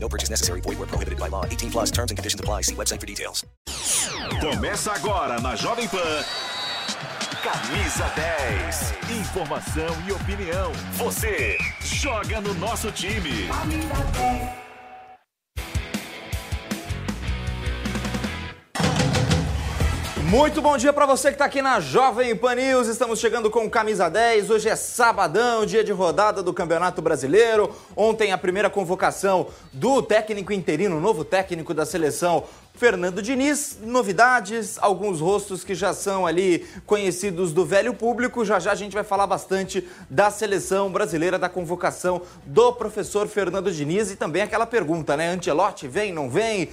No 0.00 0.08
purchase 0.08 0.30
necessary. 0.30 0.60
Void 0.62 0.78
where 0.78 0.86
prohibited 0.86 1.18
by 1.18 1.28
law. 1.28 1.44
18 1.44 1.70
plus 1.70 1.90
terms 1.90 2.10
and 2.10 2.16
conditions 2.16 2.40
apply. 2.40 2.62
See 2.62 2.74
website 2.74 3.00
for 3.00 3.06
details. 3.06 3.44
Começa 4.40 4.92
agora 4.92 5.40
na 5.40 5.56
Jovem 5.56 5.88
Pan. 5.88 6.24
Camisa 7.42 8.04
10. 8.14 8.94
Informação 9.20 9.88
e 10.06 10.12
opinião. 10.12 10.72
Você 10.94 11.58
joga 11.80 12.40
no 12.40 12.54
nosso 12.54 12.90
time. 12.92 13.48
Muito 20.28 20.60
bom 20.60 20.76
dia 20.76 20.92
para 20.92 21.06
você 21.06 21.28
que 21.28 21.36
está 21.36 21.46
aqui 21.46 21.62
na 21.62 21.80
Jovem 21.80 22.36
Pan 22.36 22.54
News. 22.54 22.86
Estamos 22.86 23.18
chegando 23.18 23.50
com 23.50 23.68
camisa 23.70 24.10
10. 24.10 24.50
Hoje 24.50 24.68
é 24.68 24.76
sabadão, 24.76 25.64
dia 25.64 25.82
de 25.82 25.90
rodada 25.90 26.42
do 26.42 26.52
Campeonato 26.52 27.00
Brasileiro. 27.00 27.74
Ontem 27.96 28.30
a 28.30 28.36
primeira 28.36 28.68
convocação 28.68 29.46
do 29.72 30.02
técnico 30.02 30.52
interino, 30.52 31.00
novo 31.00 31.24
técnico 31.24 31.72
da 31.72 31.86
seleção, 31.86 32.44
Fernando 32.74 33.22
Diniz. 33.22 33.78
Novidades, 33.82 34.76
alguns 34.78 35.18
rostos 35.18 35.64
que 35.64 35.74
já 35.74 35.94
são 35.94 36.26
ali 36.26 36.66
conhecidos 36.84 37.54
do 37.54 37.64
velho 37.64 37.94
público. 37.94 38.44
Já 38.44 38.60
já 38.60 38.72
a 38.72 38.74
gente 38.74 38.92
vai 38.92 39.04
falar 39.04 39.26
bastante 39.26 39.88
da 40.10 40.30
seleção 40.30 40.92
brasileira, 40.92 41.38
da 41.38 41.48
convocação 41.48 42.20
do 42.44 42.70
professor 42.74 43.26
Fernando 43.28 43.72
Diniz 43.72 44.10
e 44.10 44.16
também 44.16 44.42
aquela 44.42 44.66
pergunta, 44.66 45.16
né? 45.16 45.30
Antelote 45.30 45.88
vem, 45.88 46.12
não 46.12 46.28
vem? 46.28 46.68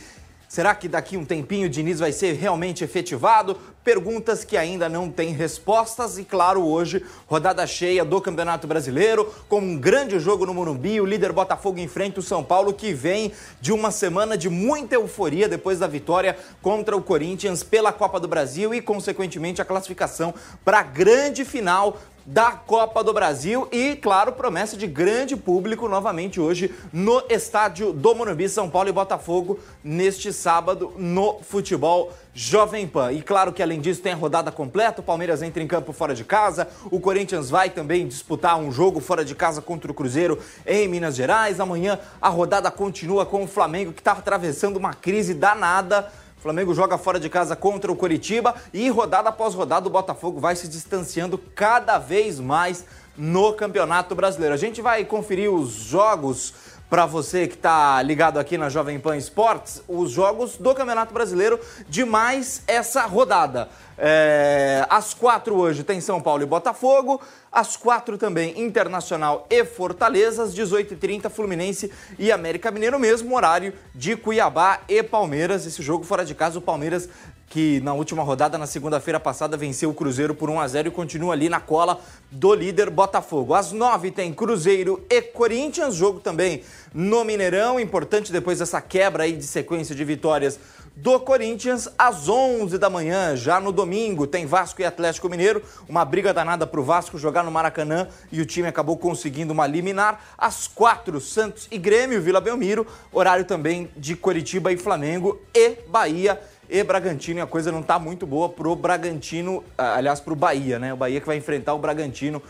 Será 0.55 0.73
que 0.73 0.87
daqui 0.87 1.17
um 1.17 1.25
tempinho 1.25 1.67
o 1.67 1.69
Diniz 1.69 1.99
vai 1.99 2.13
ser 2.13 2.31
realmente 2.35 2.81
efetivado? 2.81 3.57
Perguntas 3.85 4.43
que 4.43 4.57
ainda 4.57 4.89
não 4.89 5.11
têm 5.11 5.31
respostas 5.31 6.17
e, 6.17 6.25
claro, 6.25 6.65
hoje, 6.65 7.05
rodada 7.27 7.67
cheia 7.67 8.03
do 8.03 8.19
Campeonato 8.19 8.65
Brasileiro, 8.65 9.31
com 9.47 9.59
um 9.59 9.77
grande 9.77 10.17
jogo 10.17 10.43
no 10.43 10.55
Morumbi, 10.55 10.99
o 10.99 11.05
líder 11.05 11.31
Botafogo 11.31 11.77
enfrenta 11.77 12.19
o 12.19 12.23
São 12.23 12.43
Paulo, 12.43 12.73
que 12.73 12.91
vem 12.91 13.31
de 13.61 13.71
uma 13.71 13.91
semana 13.91 14.35
de 14.35 14.49
muita 14.49 14.95
euforia 14.95 15.47
depois 15.47 15.77
da 15.77 15.85
vitória 15.85 16.35
contra 16.63 16.97
o 16.97 17.01
Corinthians 17.01 17.61
pela 17.61 17.93
Copa 17.93 18.19
do 18.19 18.27
Brasil 18.27 18.73
e, 18.73 18.81
consequentemente, 18.81 19.61
a 19.61 19.65
classificação 19.65 20.33
para 20.63 20.79
a 20.79 20.83
grande 20.83 21.45
final 21.45 21.99
da 22.25 22.53
Copa 22.53 23.03
do 23.03 23.13
Brasil 23.13 23.67
e, 23.71 23.95
claro, 23.95 24.31
promessa 24.31 24.75
de 24.75 24.87
grande 24.87 25.37
público 25.37 25.87
novamente 25.87 26.41
hoje 26.41 26.73
no 26.91 27.21
estádio 27.29 27.93
do 27.93 28.15
Morumbi, 28.15 28.49
São 28.49 28.67
Paulo 28.67 28.89
e 28.89 28.91
Botafogo, 28.91 29.59
neste 29.83 30.33
sábado 30.33 30.91
no 30.97 31.39
futebol 31.41 32.11
Jovem 32.37 32.85
Pan. 32.85 33.13
E 33.13 33.21
claro 33.21 33.53
que 33.53 33.63
além 33.63 33.79
disso 33.79 34.01
tem 34.01 34.11
a 34.11 34.15
rodada 34.15 34.51
completa, 34.51 34.99
o 34.99 35.03
Palmeiras 35.03 35.41
entra 35.41 35.63
em 35.63 35.67
campo 35.67 35.93
fora 35.93 36.13
de 36.13 36.25
casa, 36.25 36.67
o 36.91 36.99
Corinthians 36.99 37.49
vai 37.49 37.69
também 37.69 38.05
disputar 38.05 38.57
um 38.57 38.69
jogo 38.69 38.99
fora 38.99 39.23
de 39.23 39.33
casa 39.33 39.61
contra 39.61 39.89
o 39.89 39.93
Cruzeiro 39.95 40.37
em 40.65 40.85
Minas 40.85 41.15
Gerais. 41.15 41.61
Amanhã 41.61 41.97
a 42.21 42.27
rodada 42.27 42.69
continua 42.69 43.25
com 43.25 43.45
o 43.45 43.47
Flamengo 43.47 43.93
que 43.93 44.01
está 44.01 44.11
atravessando 44.11 44.75
uma 44.75 44.93
crise 44.93 45.33
danada 45.33 46.11
Flamengo 46.45 46.75
joga 46.75 46.95
fora 46.95 47.19
de 47.19 47.27
casa 47.27 47.55
contra 47.55 47.91
o 47.91 47.95
Coritiba 47.95 48.53
e 48.71 48.87
rodada 48.87 49.29
após 49.29 49.55
rodada 49.55 49.87
o 49.87 49.89
Botafogo 49.89 50.39
vai 50.39 50.55
se 50.55 50.67
distanciando 50.67 51.39
cada 51.39 51.97
vez 51.97 52.39
mais 52.39 52.85
no 53.17 53.51
Campeonato 53.53 54.13
Brasileiro. 54.13 54.53
A 54.53 54.57
gente 54.57 54.79
vai 54.79 55.03
conferir 55.05 55.51
os 55.51 55.71
jogos 55.71 56.53
para 56.89 57.05
você 57.05 57.47
que 57.47 57.55
está 57.55 58.01
ligado 58.01 58.39
aqui 58.39 58.57
na 58.57 58.69
Jovem 58.69 58.99
Pan 58.99 59.17
Esportes, 59.17 59.81
os 59.87 60.11
jogos 60.11 60.57
do 60.57 60.73
Campeonato 60.75 61.13
Brasileiro 61.13 61.59
de 61.89 62.05
mais 62.05 62.61
essa 62.67 63.05
rodada. 63.05 63.69
É, 63.97 64.85
às 64.89 65.13
quatro 65.13 65.55
hoje 65.55 65.83
tem 65.83 66.01
São 66.01 66.21
Paulo 66.21 66.43
e 66.43 66.45
Botafogo. 66.45 67.21
Às 67.51 67.77
quatro 67.77 68.17
também 68.17 68.59
Internacional 68.59 69.47
e 69.49 69.63
Fortaleza. 69.63 70.43
Às 70.43 70.53
18h30 70.53 71.29
Fluminense 71.29 71.91
e 72.19 72.31
América 72.31 72.71
Mineiro. 72.71 72.99
Mesmo 72.99 73.35
horário 73.35 73.73
de 73.93 74.15
Cuiabá 74.15 74.81
e 74.89 75.01
Palmeiras. 75.01 75.65
Esse 75.65 75.81
jogo 75.81 76.03
fora 76.03 76.25
de 76.25 76.35
casa, 76.35 76.59
o 76.59 76.61
Palmeiras 76.61 77.09
que 77.47 77.79
na 77.81 77.93
última 77.93 78.23
rodada, 78.23 78.57
na 78.57 78.67
segunda-feira 78.67 79.19
passada, 79.19 79.55
venceu 79.55 79.89
o 79.89 79.93
Cruzeiro 79.93 80.33
por 80.33 80.49
1 80.49 80.59
a 80.59 80.67
0 80.67 80.87
e 80.87 80.91
continua 80.91 81.33
ali 81.33 81.47
na 81.47 81.59
cola 81.59 81.99
do 82.31 82.53
líder 82.53 82.89
Botafogo. 82.89 83.53
Às 83.53 83.71
9 83.71 84.11
tem 84.11 84.33
Cruzeiro 84.33 85.05
e 85.09 85.21
Corinthians, 85.21 85.95
jogo 85.95 86.19
também 86.19 86.63
no 86.93 87.23
Mineirão, 87.23 87.79
importante 87.79 88.31
depois 88.31 88.59
dessa 88.59 88.81
quebra 88.81 89.23
aí 89.23 89.33
de 89.33 89.45
sequência 89.45 89.95
de 89.95 90.03
vitórias 90.03 90.59
do 90.95 91.19
Corinthians 91.19 91.89
às 91.97 92.29
11 92.29 92.77
da 92.77 92.89
manhã, 92.89 93.35
já 93.35 93.59
no 93.59 93.71
domingo, 93.71 94.25
tem 94.25 94.45
Vasco 94.45 94.81
e 94.81 94.85
Atlético 94.85 95.27
Mineiro, 95.27 95.61
uma 95.89 96.05
briga 96.05 96.33
danada 96.33 96.65
para 96.65 96.79
o 96.79 96.83
Vasco 96.83 97.17
jogar 97.17 97.43
no 97.43 97.51
Maracanã 97.51 98.07
e 98.31 98.39
o 98.39 98.45
time 98.45 98.67
acabou 98.67 98.97
conseguindo 98.97 99.51
uma 99.51 99.67
liminar. 99.67 100.21
Às 100.37 100.67
4, 100.67 101.19
Santos 101.19 101.67
e 101.69 101.77
Grêmio, 101.77 102.21
Vila 102.21 102.39
Belmiro, 102.39 102.87
horário 103.11 103.43
também 103.43 103.89
de 103.97 104.15
Coritiba 104.15 104.71
e 104.71 104.77
Flamengo 104.77 105.39
e 105.53 105.79
Bahia 105.89 106.39
e 106.69 106.83
Bragantino, 106.83 107.39
e 107.39 107.41
a 107.41 107.47
coisa 107.47 107.71
não 107.71 107.81
está 107.81 107.97
muito 107.99 108.25
boa 108.25 108.49
pro 108.49 108.75
Bragantino, 108.75 109.63
aliás, 109.77 110.19
pro 110.19 110.35
Bahia, 110.35 110.79
né? 110.79 110.93
O 110.93 110.97
Bahia 110.97 111.19
que 111.19 111.27
vai 111.27 111.37
enfrentar 111.37 111.73
o 111.73 111.79
Bragantino 111.79 112.41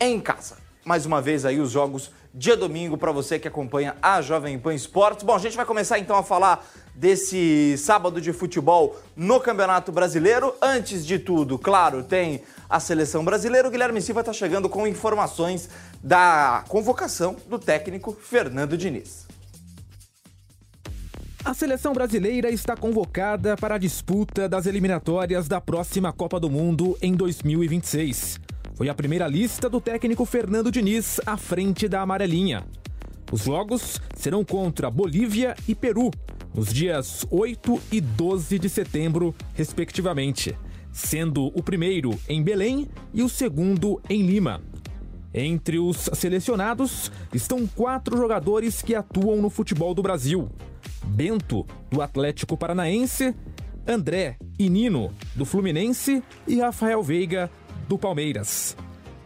em 0.00 0.20
casa. 0.20 0.56
Mais 0.84 1.06
uma 1.06 1.22
vez 1.22 1.44
aí 1.44 1.60
os 1.60 1.70
jogos 1.70 2.10
dia 2.34 2.56
domingo 2.56 2.96
para 2.96 3.12
você 3.12 3.38
que 3.38 3.46
acompanha 3.46 3.94
a 4.00 4.22
Jovem 4.22 4.58
Pan 4.58 4.74
Esportes. 4.74 5.22
Bom, 5.22 5.34
a 5.34 5.38
gente 5.38 5.56
vai 5.56 5.66
começar 5.66 5.98
então 5.98 6.16
a 6.16 6.22
falar 6.22 6.66
desse 6.94 7.76
sábado 7.76 8.20
de 8.20 8.32
futebol 8.32 8.96
no 9.14 9.38
Campeonato 9.38 9.92
Brasileiro. 9.92 10.54
Antes 10.60 11.04
de 11.04 11.18
tudo, 11.18 11.58
claro, 11.58 12.02
tem 12.02 12.42
a 12.68 12.80
seleção 12.80 13.24
brasileira. 13.24 13.68
O 13.68 13.70
Guilherme 13.70 14.00
Silva 14.00 14.20
está 14.20 14.32
chegando 14.32 14.68
com 14.68 14.86
informações 14.86 15.68
da 16.02 16.64
convocação 16.68 17.36
do 17.46 17.58
técnico 17.58 18.16
Fernando 18.20 18.76
Diniz. 18.76 19.21
A 21.44 21.52
seleção 21.54 21.92
brasileira 21.92 22.50
está 22.50 22.76
convocada 22.76 23.56
para 23.56 23.74
a 23.74 23.78
disputa 23.78 24.48
das 24.48 24.64
eliminatórias 24.64 25.48
da 25.48 25.60
próxima 25.60 26.12
Copa 26.12 26.38
do 26.38 26.48
Mundo 26.48 26.96
em 27.02 27.14
2026. 27.14 28.38
Foi 28.74 28.88
a 28.88 28.94
primeira 28.94 29.26
lista 29.26 29.68
do 29.68 29.80
técnico 29.80 30.24
Fernando 30.24 30.70
Diniz 30.70 31.20
à 31.26 31.36
frente 31.36 31.88
da 31.88 32.00
amarelinha. 32.00 32.64
Os 33.32 33.42
jogos 33.42 34.00
serão 34.14 34.44
contra 34.44 34.88
Bolívia 34.88 35.56
e 35.66 35.74
Peru, 35.74 36.12
nos 36.54 36.72
dias 36.72 37.26
8 37.28 37.80
e 37.90 38.00
12 38.00 38.58
de 38.60 38.68
setembro, 38.68 39.34
respectivamente, 39.52 40.56
sendo 40.92 41.46
o 41.46 41.62
primeiro 41.62 42.16
em 42.28 42.40
Belém 42.40 42.88
e 43.12 43.20
o 43.20 43.28
segundo 43.28 44.00
em 44.08 44.22
Lima. 44.22 44.62
Entre 45.34 45.78
os 45.78 46.10
selecionados 46.12 47.10
estão 47.32 47.66
quatro 47.66 48.16
jogadores 48.16 48.82
que 48.82 48.94
atuam 48.94 49.40
no 49.40 49.48
futebol 49.48 49.94
do 49.94 50.02
Brasil: 50.02 50.48
Bento, 51.04 51.66
do 51.90 52.02
Atlético 52.02 52.56
Paranaense, 52.56 53.34
André 53.86 54.36
e 54.58 54.68
Nino, 54.68 55.12
do 55.34 55.44
Fluminense 55.44 56.22
e 56.46 56.60
Rafael 56.60 57.02
Veiga, 57.02 57.50
do 57.88 57.96
Palmeiras. 57.96 58.76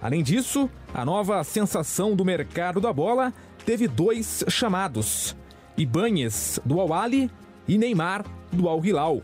Além 0.00 0.22
disso, 0.22 0.70
a 0.94 1.04
nova 1.04 1.42
sensação 1.42 2.14
do 2.14 2.24
mercado 2.24 2.80
da 2.80 2.92
bola 2.92 3.34
teve 3.64 3.88
dois 3.88 4.44
chamados: 4.48 5.36
Ibanes, 5.76 6.60
do 6.64 6.80
Al-Ali, 6.80 7.28
e 7.66 7.76
Neymar, 7.76 8.24
do 8.52 8.68
Al-Hilal. 8.68 9.22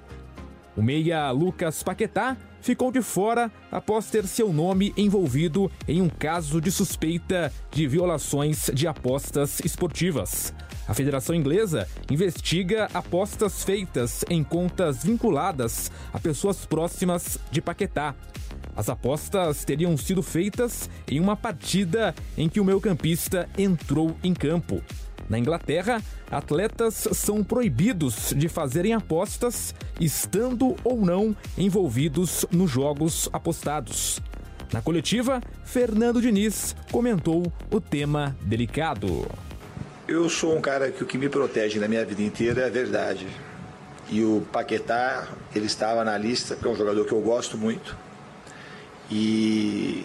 O 0.76 0.82
meia 0.82 1.30
Lucas 1.30 1.82
Paquetá 1.82 2.36
ficou 2.62 2.90
de 2.90 3.02
fora 3.02 3.50
após 3.70 4.08
ter 4.08 4.26
seu 4.26 4.52
nome 4.52 4.94
envolvido 4.96 5.70
em 5.86 6.00
um 6.00 6.08
caso 6.08 6.60
de 6.60 6.70
suspeita 6.70 7.52
de 7.70 7.86
violações 7.86 8.70
de 8.72 8.86
apostas 8.86 9.60
esportivas. 9.64 10.54
A 10.86 10.94
Federação 10.94 11.34
Inglesa 11.34 11.88
investiga 12.10 12.88
apostas 12.94 13.62
feitas 13.62 14.24
em 14.30 14.42
contas 14.42 15.04
vinculadas 15.04 15.90
a 16.12 16.18
pessoas 16.18 16.64
próximas 16.64 17.38
de 17.50 17.60
Paquetá. 17.60 18.14
As 18.74 18.88
apostas 18.88 19.64
teriam 19.64 19.96
sido 19.96 20.22
feitas 20.22 20.88
em 21.08 21.20
uma 21.20 21.36
partida 21.36 22.14
em 22.36 22.48
que 22.48 22.58
o 22.58 22.64
meio-campista 22.64 23.48
entrou 23.58 24.16
em 24.24 24.32
campo. 24.32 24.82
Na 25.28 25.38
Inglaterra, 25.38 26.02
atletas 26.30 27.08
são 27.12 27.42
proibidos 27.42 28.34
de 28.36 28.48
fazerem 28.48 28.92
apostas, 28.92 29.74
estando 30.00 30.76
ou 30.84 31.00
não 31.00 31.36
envolvidos 31.56 32.44
nos 32.50 32.70
jogos 32.70 33.28
apostados. 33.32 34.20
Na 34.72 34.80
coletiva, 34.80 35.40
Fernando 35.64 36.20
Diniz 36.20 36.74
comentou 36.90 37.52
o 37.70 37.80
tema 37.80 38.36
delicado. 38.42 39.26
Eu 40.08 40.28
sou 40.28 40.56
um 40.56 40.60
cara 40.60 40.90
que 40.90 41.02
o 41.02 41.06
que 41.06 41.18
me 41.18 41.28
protege 41.28 41.78
na 41.78 41.86
minha 41.86 42.04
vida 42.04 42.22
inteira 42.22 42.62
é 42.62 42.66
a 42.66 42.70
verdade. 42.70 43.26
E 44.10 44.22
o 44.22 44.46
Paquetá, 44.52 45.28
ele 45.54 45.66
estava 45.66 46.04
na 46.04 46.18
lista, 46.18 46.56
que 46.56 46.66
é 46.66 46.70
um 46.70 46.74
jogador 46.74 47.06
que 47.06 47.12
eu 47.12 47.20
gosto 47.20 47.56
muito. 47.56 47.96
E, 49.10 50.04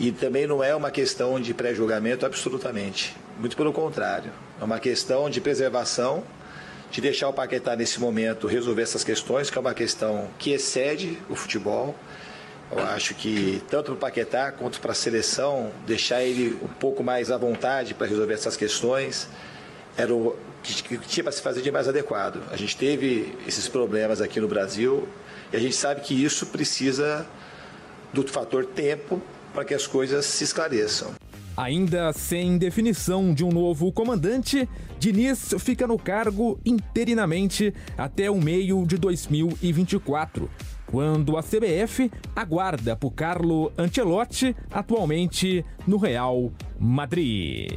e 0.00 0.12
também 0.12 0.46
não 0.46 0.62
é 0.62 0.74
uma 0.74 0.90
questão 0.90 1.40
de 1.40 1.52
pré-julgamento 1.52 2.24
absolutamente. 2.24 3.14
Muito 3.38 3.56
pelo 3.56 3.72
contrário. 3.72 4.32
É 4.60 4.64
uma 4.64 4.80
questão 4.80 5.30
de 5.30 5.40
preservação, 5.40 6.24
de 6.90 7.00
deixar 7.00 7.28
o 7.28 7.32
Paquetá 7.32 7.76
nesse 7.76 8.00
momento 8.00 8.48
resolver 8.48 8.82
essas 8.82 9.04
questões, 9.04 9.48
que 9.48 9.56
é 9.56 9.60
uma 9.60 9.74
questão 9.74 10.28
que 10.38 10.50
excede 10.50 11.18
o 11.28 11.36
futebol. 11.36 11.94
Eu 12.70 12.80
acho 12.80 13.14
que 13.14 13.62
tanto 13.70 13.84
para 13.86 13.94
o 13.94 13.96
Paquetá 13.96 14.50
quanto 14.50 14.80
para 14.80 14.90
a 14.90 14.94
seleção, 14.94 15.70
deixar 15.86 16.22
ele 16.22 16.58
um 16.60 16.66
pouco 16.66 17.04
mais 17.04 17.30
à 17.30 17.38
vontade 17.38 17.94
para 17.94 18.08
resolver 18.08 18.34
essas 18.34 18.56
questões 18.56 19.28
era 19.96 20.12
o 20.12 20.36
que 20.62 20.98
tinha 20.98 21.24
para 21.24 21.32
se 21.32 21.40
fazer 21.40 21.62
de 21.62 21.70
mais 21.70 21.88
adequado. 21.88 22.42
A 22.50 22.56
gente 22.56 22.76
teve 22.76 23.36
esses 23.46 23.68
problemas 23.68 24.20
aqui 24.20 24.40
no 24.40 24.48
Brasil 24.48 25.08
e 25.52 25.56
a 25.56 25.60
gente 25.60 25.76
sabe 25.76 26.00
que 26.00 26.24
isso 26.24 26.46
precisa 26.46 27.24
do 28.12 28.26
fator 28.26 28.66
tempo 28.66 29.22
para 29.54 29.64
que 29.64 29.74
as 29.74 29.86
coisas 29.86 30.26
se 30.26 30.44
esclareçam. 30.44 31.17
Ainda 31.58 32.12
sem 32.12 32.56
definição 32.56 33.34
de 33.34 33.44
um 33.44 33.48
novo 33.48 33.90
comandante, 33.90 34.68
Diniz 35.00 35.56
fica 35.58 35.88
no 35.88 35.98
cargo 35.98 36.56
interinamente 36.64 37.74
até 37.96 38.30
o 38.30 38.40
meio 38.40 38.86
de 38.86 38.96
2024, 38.96 40.48
quando 40.86 41.36
a 41.36 41.42
CBF 41.42 42.12
aguarda 42.36 42.94
por 42.94 43.10
Carlo 43.10 43.72
Ancelotti, 43.76 44.54
atualmente 44.70 45.64
no 45.84 45.96
Real 45.96 46.52
Madrid. 46.78 47.68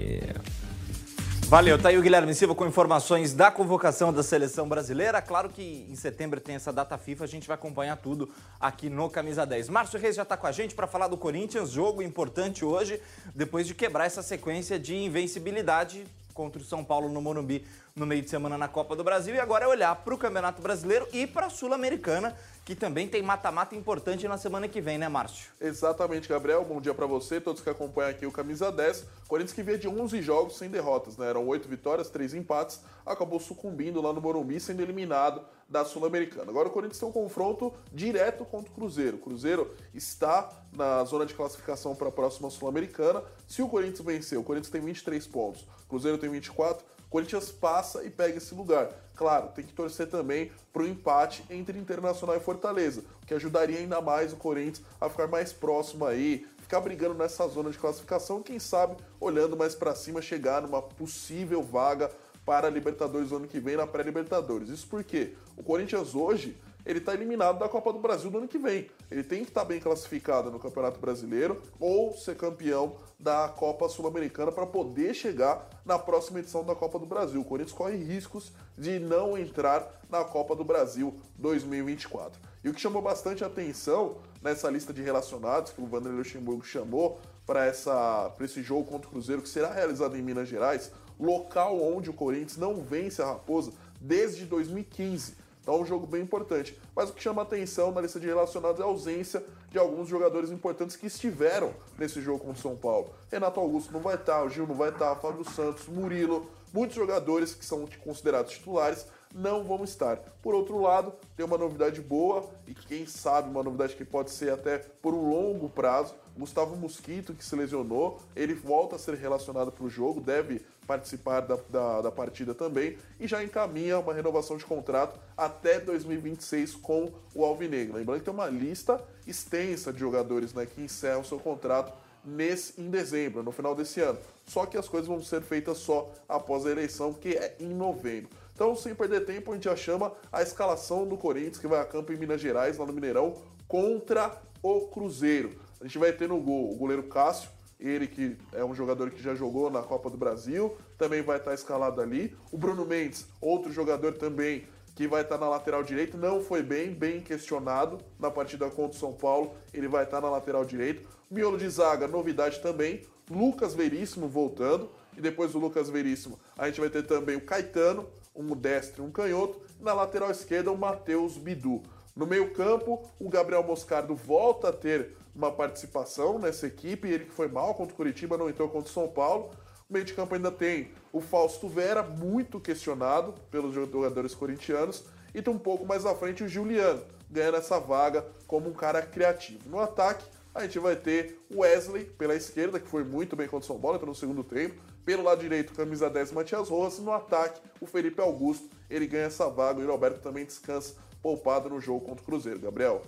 Valeu, 1.52 1.78
tá 1.78 1.90
aí 1.90 1.98
o 1.98 2.02
Guilherme 2.02 2.34
Silva 2.34 2.56
com 2.56 2.66
informações 2.66 3.34
da 3.34 3.52
convocação 3.52 4.14
da 4.14 4.24
seleção 4.24 4.70
brasileira. 4.70 5.22
Claro 5.22 5.50
que 5.50 5.86
em 5.90 5.96
setembro 5.98 6.40
tem 6.40 6.56
essa 6.56 6.72
data 6.72 6.98
FIFA, 6.98 7.26
a 7.26 7.28
gente 7.28 7.46
vai 7.46 7.56
acompanhar 7.56 7.98
tudo 7.98 8.30
aqui 8.58 8.90
no 8.90 9.10
Camisa 9.10 9.46
10. 9.46 9.68
Márcio 9.68 10.00
Reis 10.00 10.16
já 10.16 10.22
está 10.22 10.38
com 10.38 10.48
a 10.48 10.52
gente 10.54 10.74
para 10.74 10.88
falar 10.88 11.10
do 11.10 11.18
Corinthians, 11.18 11.72
jogo 11.72 12.02
importante 12.02 12.64
hoje, 12.64 13.02
depois 13.36 13.68
de 13.68 13.76
quebrar 13.76 14.06
essa 14.06 14.24
sequência 14.24 14.80
de 14.80 14.96
invencibilidade 14.96 16.06
contra 16.34 16.62
o 16.62 16.64
São 16.64 16.86
Paulo 16.86 17.10
no 17.10 17.22
Morumbi 17.22 17.66
no 17.96 18.06
meio 18.06 18.22
de 18.22 18.30
semana 18.30 18.58
na 18.58 18.68
Copa 18.68 18.96
do 18.96 19.04
Brasil 19.04 19.36
e 19.36 19.40
agora 19.40 19.66
é 19.66 19.68
olhar 19.68 19.96
para 19.96 20.14
o 20.14 20.18
Campeonato 20.18 20.62
Brasileiro 20.62 21.08
e 21.12 21.28
para 21.28 21.48
a 21.48 21.50
Sul-Americana, 21.50 22.36
que 22.64 22.76
também 22.76 23.08
tem 23.08 23.22
mata-mata 23.22 23.76
importante 23.76 24.28
na 24.28 24.38
semana 24.38 24.68
que 24.68 24.80
vem, 24.80 24.98
né, 24.98 25.10
Márcio? 25.10 25.52
Exatamente, 25.60 26.30
Gabriel. 26.30 26.64
Bom 26.64 26.80
dia 26.80 26.94
para 26.94 27.06
você, 27.06 27.42
todos 27.42 27.62
que 27.62 27.70
acompanham 27.70 28.12
aqui 28.12 28.26
o 28.26 28.32
Camisa 28.32 28.72
10. 28.72 29.06
Corinthians 29.28 29.54
que 29.54 29.64
via 29.64 29.78
de 29.78 29.88
11 29.88 30.22
jogos 30.22 30.58
sem 30.58 30.70
derrotas, 30.70 31.18
né? 31.18 31.28
Eram 31.28 31.46
8 31.48 31.68
vitórias, 31.68 32.10
3 32.10 32.36
empates, 32.36 32.82
acabou 33.06 33.40
sucumbindo 33.40 34.02
lá 34.02 34.14
no 34.14 34.22
Morumbi, 34.22 34.60
sendo 34.60 34.82
eliminado 34.82 35.44
da 35.68 35.86
Sul-Americana. 35.86 36.50
Agora 36.50 36.68
o 36.68 36.72
Corinthians 36.72 37.00
tem 37.00 37.08
um 37.08 37.14
confronto 37.14 37.74
direto 37.92 38.44
contra 38.46 38.72
o 38.72 38.76
Cruzeiro. 38.76 39.18
O 39.18 39.20
Cruzeiro 39.20 39.74
está 39.94 40.50
na 40.74 41.04
zona 41.06 41.26
de 41.26 41.34
classificação 41.34 41.96
para 41.96 42.10
a 42.10 42.12
próxima 42.12 42.50
Sul-Americana. 42.50 43.24
Se 43.48 43.62
o 43.62 43.70
Corinthians 43.70 44.06
vencer, 44.06 44.38
o 44.38 44.44
Corinthians 44.44 44.72
tem 44.72 44.82
23 44.82 45.26
pontos, 45.28 45.62
o 45.62 45.88
Cruzeiro 45.90 46.18
tem 46.18 46.30
24, 46.30 46.86
Corinthians 47.12 47.52
passa 47.52 48.06
e 48.06 48.10
pega 48.10 48.38
esse 48.38 48.56
lugar. 48.56 48.90
Claro, 49.16 49.50
tem 49.50 49.66
que 49.66 49.74
torcer 49.74 50.08
também 50.08 50.50
para 50.72 50.84
o 50.84 50.88
empate 50.88 51.44
entre 51.50 51.78
Internacional 51.78 52.38
e 52.38 52.40
Fortaleza, 52.40 53.04
que 53.28 53.34
ajudaria 53.34 53.78
ainda 53.78 54.00
mais 54.00 54.32
o 54.32 54.38
Corinthians 54.38 54.82
a 55.00 55.10
ficar 55.10 55.28
mais 55.28 55.52
próximo 55.52 56.06
aí, 56.06 56.48
ficar 56.62 56.80
brigando 56.80 57.14
nessa 57.14 57.46
zona 57.50 57.70
de 57.70 57.78
classificação, 57.78 58.42
quem 58.42 58.60
sabe 58.60 58.96
olhando 59.20 59.58
mais 59.58 59.76
para 59.76 59.94
cima 59.94 60.22
chegar 60.22 60.62
numa 60.62 60.82
possível 60.82 61.62
vaga 61.62 62.10
para 62.46 62.68
a 62.68 62.72
Libertadores 62.72 63.30
no 63.30 63.38
ano 63.38 63.48
que 63.48 63.60
vem 63.60 63.76
na 63.76 63.86
pré-Libertadores. 63.86 64.70
Isso 64.70 64.88
porque 64.88 65.34
o 65.58 65.64
Corinthians 65.64 66.16
hoje 66.16 66.58
ele 66.86 67.00
está 67.00 67.14
eliminado 67.14 67.60
da 67.60 67.70
Copa 67.70 67.92
do 67.94 68.00
Brasil 68.00 68.30
no 68.32 68.40
ano 68.40 68.48
que 68.48 68.58
vem. 68.58 68.90
Ele 69.10 69.24
tem 69.24 69.44
que 69.44 69.50
estar 69.50 69.62
tá 69.62 69.68
bem 69.68 69.80
classificado 69.80 70.52
no 70.52 70.60
Campeonato 70.60 71.00
Brasileiro 71.00 71.62
ou 71.80 72.16
ser 72.18 72.36
campeão 72.36 72.96
da 73.20 73.48
Copa 73.50 73.88
Sul-Americana 73.88 74.52
para 74.52 74.66
poder 74.66 75.14
chegar 75.14 75.70
na 75.86 76.00
próxima 76.00 76.40
edição 76.40 76.64
da 76.64 76.76
Copa 76.76 76.98
do 76.98 77.06
Brasil. 77.06 77.42
O 77.42 77.46
Corinthians 77.46 77.78
corre 77.78 77.98
riscos 77.98 78.52
de 78.78 79.00
não 79.00 79.38
entrar 79.38 80.02
na 80.10 80.24
Copa 80.24 80.56
do 80.56 80.64
Brasil 80.64 81.14
2024. 81.38 82.40
E 82.64 82.70
o 82.70 82.74
que 82.74 82.82
chamou 82.82 83.02
bastante 83.02 83.44
atenção 83.44 84.18
nessa 84.42 84.70
lista 84.70 84.94
de 84.94 85.02
relacionados 85.02 85.72
que 85.72 85.82
o 85.82 85.86
Vanderlei 85.86 86.20
Luxemburgo 86.20 86.64
chamou 86.64 87.20
para 87.46 87.68
esse 87.68 88.64
jogo 88.64 88.86
contra 88.86 89.08
o 89.08 89.12
Cruzeiro, 89.12 89.42
que 89.42 89.50
será 89.50 89.74
realizado 89.74 90.16
em 90.16 90.22
Minas 90.22 90.48
Gerais, 90.48 90.92
local 91.20 91.82
onde 91.82 92.10
o 92.10 92.14
Corinthians 92.14 92.58
não 92.58 92.82
vence 92.82 93.22
a 93.22 93.26
Raposa 93.26 93.72
desde 94.00 94.46
2015. 94.46 95.36
Então 95.62 95.76
é 95.76 95.78
um 95.78 95.86
jogo 95.86 96.08
bem 96.08 96.22
importante. 96.22 96.78
Mas 96.96 97.10
o 97.10 97.14
que 97.14 97.22
chama 97.22 97.42
atenção 97.42 97.92
na 97.92 98.02
lista 98.02 98.20
de 98.20 98.28
relacionados 98.28 98.80
é 98.80 98.84
a 98.84 98.88
ausência 98.88 99.44
de 99.70 99.78
alguns 99.78 100.08
jogadores 100.08 100.50
importantes 100.50 100.96
que 100.96 101.08
estiveram 101.08 101.74
nesse 101.98 102.20
jogo 102.22 102.40
com 102.40 102.52
o 102.52 102.56
São 102.56 102.76
Paulo. 102.76 103.14
Renato 103.32 103.60
Augusto 103.60 103.94
não 103.94 104.00
vai 104.00 104.16
estar, 104.16 104.44
o 104.44 104.50
Gil 104.50 104.66
não 104.66 104.76
vai 104.76 104.90
estar, 104.90 105.16
Fábio 105.18 105.48
Santos, 105.50 105.88
Murilo, 105.88 106.50
muitos 106.74 106.96
jogadores 106.96 107.54
que 107.54 107.66
são 107.66 107.88
considerados 108.04 108.54
titulares 108.54 109.06
não 109.34 109.64
vão 109.64 109.84
estar. 109.84 110.18
Por 110.42 110.54
outro 110.54 110.80
lado, 110.80 111.14
tem 111.36 111.46
uma 111.46 111.58
novidade 111.58 112.02
boa 112.02 112.50
e 112.68 112.74
quem 112.74 113.06
sabe 113.06 113.50
uma 113.50 113.64
novidade 113.64 113.96
que 113.96 114.06
pode 114.06 114.32
ser 114.32 114.52
até 114.52 114.78
por 114.78 115.14
um 115.14 115.30
longo 115.30 115.70
prazo. 115.70 116.16
Gustavo 116.38 116.76
Mosquito, 116.76 117.34
que 117.34 117.44
se 117.44 117.56
lesionou, 117.56 118.20
ele 118.36 118.54
volta 118.54 118.96
a 118.96 119.00
ser 119.00 119.16
relacionado 119.16 119.72
para 119.72 119.84
o 119.84 119.90
jogo, 119.90 120.22
deve 120.22 120.62
participar 120.88 121.42
da, 121.42 121.58
da, 121.70 122.02
da, 122.02 122.12
partida 122.12 122.54
também 122.54 122.98
e 123.20 123.28
já 123.28 123.44
encaminha 123.44 124.00
uma 124.00 124.14
renovação 124.14 124.58
de 124.58 124.66
contrato 124.66 125.20
até 125.38 125.80
2026 125.80 126.76
com 126.76 127.12
o 127.34 127.46
Alvinegro. 127.46 127.96
Lembrando 127.96 128.20
que 128.20 128.26
tem 128.26 128.34
uma 128.34 128.48
lista 128.48 129.02
extensa 129.28 129.94
de 129.94 130.00
jogadores 130.00 130.54
né, 130.54 130.66
que 130.66 130.82
encerram 130.82 131.24
seu 131.24 131.40
contrato 131.40 131.94
nesse, 132.24 132.80
em 132.80 132.90
dezembro, 132.90 133.44
no 133.44 133.52
final 133.52 133.76
desse 133.76 134.02
ano. 134.02 134.20
Só 134.46 134.66
que 134.66 134.78
as 134.78 134.88
coisas 134.88 135.08
vão 135.08 135.22
ser 135.22 135.42
feitas 135.42 135.78
só 135.78 136.12
após 136.28 136.66
a 136.66 136.72
eleição, 136.72 137.14
que 137.14 137.30
é 137.30 137.56
em 137.60 137.70
novembro. 137.70 138.41
Então, 138.62 138.76
sem 138.76 138.94
perder 138.94 139.26
tempo, 139.26 139.50
a 139.52 139.56
gente 139.56 139.64
já 139.64 139.76
chama 139.76 140.14
a 140.32 140.44
escalação 140.44 141.08
do 141.08 141.18
Corinthians, 141.18 141.58
que 141.58 141.66
vai 141.66 141.80
a 141.80 141.84
campo 141.84 142.14
em 142.14 142.16
Minas 142.16 142.40
Gerais, 142.40 142.78
lá 142.78 142.86
no 142.86 142.94
Mineirão, 142.94 143.42
contra 143.68 144.40
o 144.62 144.82
Cruzeiro. 144.82 145.60
A 145.80 145.86
gente 145.86 145.98
vai 145.98 146.14
ter 146.14 146.30
no 146.30 146.40
gol 146.40 146.72
o 146.72 146.76
goleiro 146.76 147.02
Cássio, 147.02 147.50
ele 147.80 148.06
que 148.06 148.38
é 148.54 148.64
um 148.64 148.76
jogador 148.76 149.10
que 149.10 149.20
já 149.20 149.34
jogou 149.34 149.72
na 149.72 149.82
Copa 149.82 150.12
do 150.12 150.16
Brasil, 150.16 150.78
também 150.96 151.24
vai 151.24 151.38
estar 151.38 151.56
escalado 151.56 152.02
ali. 152.02 152.38
O 152.52 152.58
Bruno 152.58 152.86
Mendes, 152.86 153.26
outro 153.42 153.72
jogador 153.72 154.14
também 154.14 154.68
que 154.94 155.08
vai 155.08 155.24
estar 155.24 155.40
na 155.40 155.50
lateral 155.50 155.82
direita, 155.82 156.16
não 156.16 156.40
foi 156.40 156.62
bem, 156.62 156.94
bem 156.94 157.20
questionado 157.20 157.98
na 158.20 158.30
partida 158.30 158.70
contra 158.70 158.96
o 158.96 159.00
São 159.00 159.12
Paulo, 159.12 159.56
ele 159.74 159.88
vai 159.88 160.04
estar 160.04 160.22
na 160.22 160.30
lateral 160.30 160.64
direita. 160.64 161.02
Miolo 161.32 161.58
de 161.58 161.68
zaga, 161.68 162.08
novidade 162.08 162.60
também. 162.60 163.02
Lucas 163.28 163.74
Veríssimo 163.74 164.28
voltando, 164.28 164.92
e 165.18 165.22
depois 165.22 165.52
do 165.52 165.58
Lucas 165.58 165.90
Veríssimo, 165.90 166.40
a 166.56 166.68
gente 166.68 166.80
vai 166.80 166.92
ter 166.92 167.04
também 167.04 167.38
o 167.38 167.42
Caetano, 167.42 168.08
um 168.36 168.56
destro 168.56 169.04
e 169.04 169.08
um 169.08 169.12
canhoto. 169.12 169.62
Na 169.80 169.94
lateral 169.94 170.32
esquerda, 170.32 170.72
o 170.72 170.78
Matheus 170.78 171.38
Bidu. 171.38 171.82
No 172.16 172.28
meio-campo, 172.28 173.10
o 173.20 173.30
Gabriel 173.30 173.64
Moscardo 173.64 174.16
volta 174.16 174.70
a 174.70 174.74
ter 174.74 175.16
uma 175.36 175.52
participação 175.52 176.38
nessa 176.38 176.68
equipe. 176.68 177.08
Ele 177.08 177.26
que 177.26 177.32
foi 177.32 177.48
mal 177.48 177.74
contra 177.74 177.94
o 177.94 177.98
Curitiba, 177.98 178.38
não 178.38 178.50
entrou 178.50 178.70
contra 178.70 178.90
o 178.90 178.94
São 178.94 179.08
Paulo. 179.08 179.52
O 179.90 179.94
meio 179.94 180.06
de 180.06 180.14
campo 180.14 180.36
ainda 180.36 180.52
tem 180.52 180.92
o 181.12 181.20
Fausto 181.20 181.68
Vera, 181.68 182.04
muito 182.04 182.60
questionado 182.60 183.34
pelos 183.50 183.74
jogadores 183.74 184.34
corintianos. 184.36 185.04
E 185.34 185.42
tem 185.42 185.54
um 185.54 185.60
pouco 185.60 185.86
mais 185.86 186.06
à 186.06 186.14
frente 186.14 186.44
o 186.44 186.48
Juliano, 186.48 187.02
ganhando 187.30 187.58
essa 187.58 187.80
vaga 187.80 188.26
como 188.46 188.70
um 188.70 188.74
cara 188.74 189.02
criativo. 189.02 189.70
No 189.70 189.80
ataque, 189.80 190.26
a 190.54 190.64
gente 190.64 190.78
vai 190.80 190.96
ter 190.96 191.40
o 191.50 191.62
Wesley 191.62 192.06
pela 192.06 192.36
esquerda, 192.36 192.80
que 192.80 192.88
foi 192.88 193.04
muito 193.04 193.36
bem 193.36 193.48
contra 193.48 193.64
o 193.64 193.68
São 193.68 193.80
Paulo, 193.80 194.00
pelo 194.00 194.14
segundo 194.14 194.44
tempo. 194.44 194.76
Pelo 195.06 195.24
lado 195.24 195.42
direito, 195.42 195.74
camisa 195.74 196.10
10, 196.10 196.32
Matias 196.32 196.70
Rojas. 196.70 197.00
No 197.00 197.12
ataque, 197.12 197.62
o 197.80 197.86
Felipe 197.86 198.22
Augusto. 198.22 198.70
Ele 198.90 199.08
ganha 199.08 199.26
essa 199.26 199.50
vaga. 199.50 199.82
O 199.82 199.88
Roberto 199.88 200.22
também 200.22 200.46
descansa 200.46 200.96
poupado 201.22 201.70
no 201.70 201.80
jogo 201.80 202.02
contra 202.02 202.22
o 202.22 202.26
Cruzeiro. 202.26 202.60
Gabriel. 202.60 203.02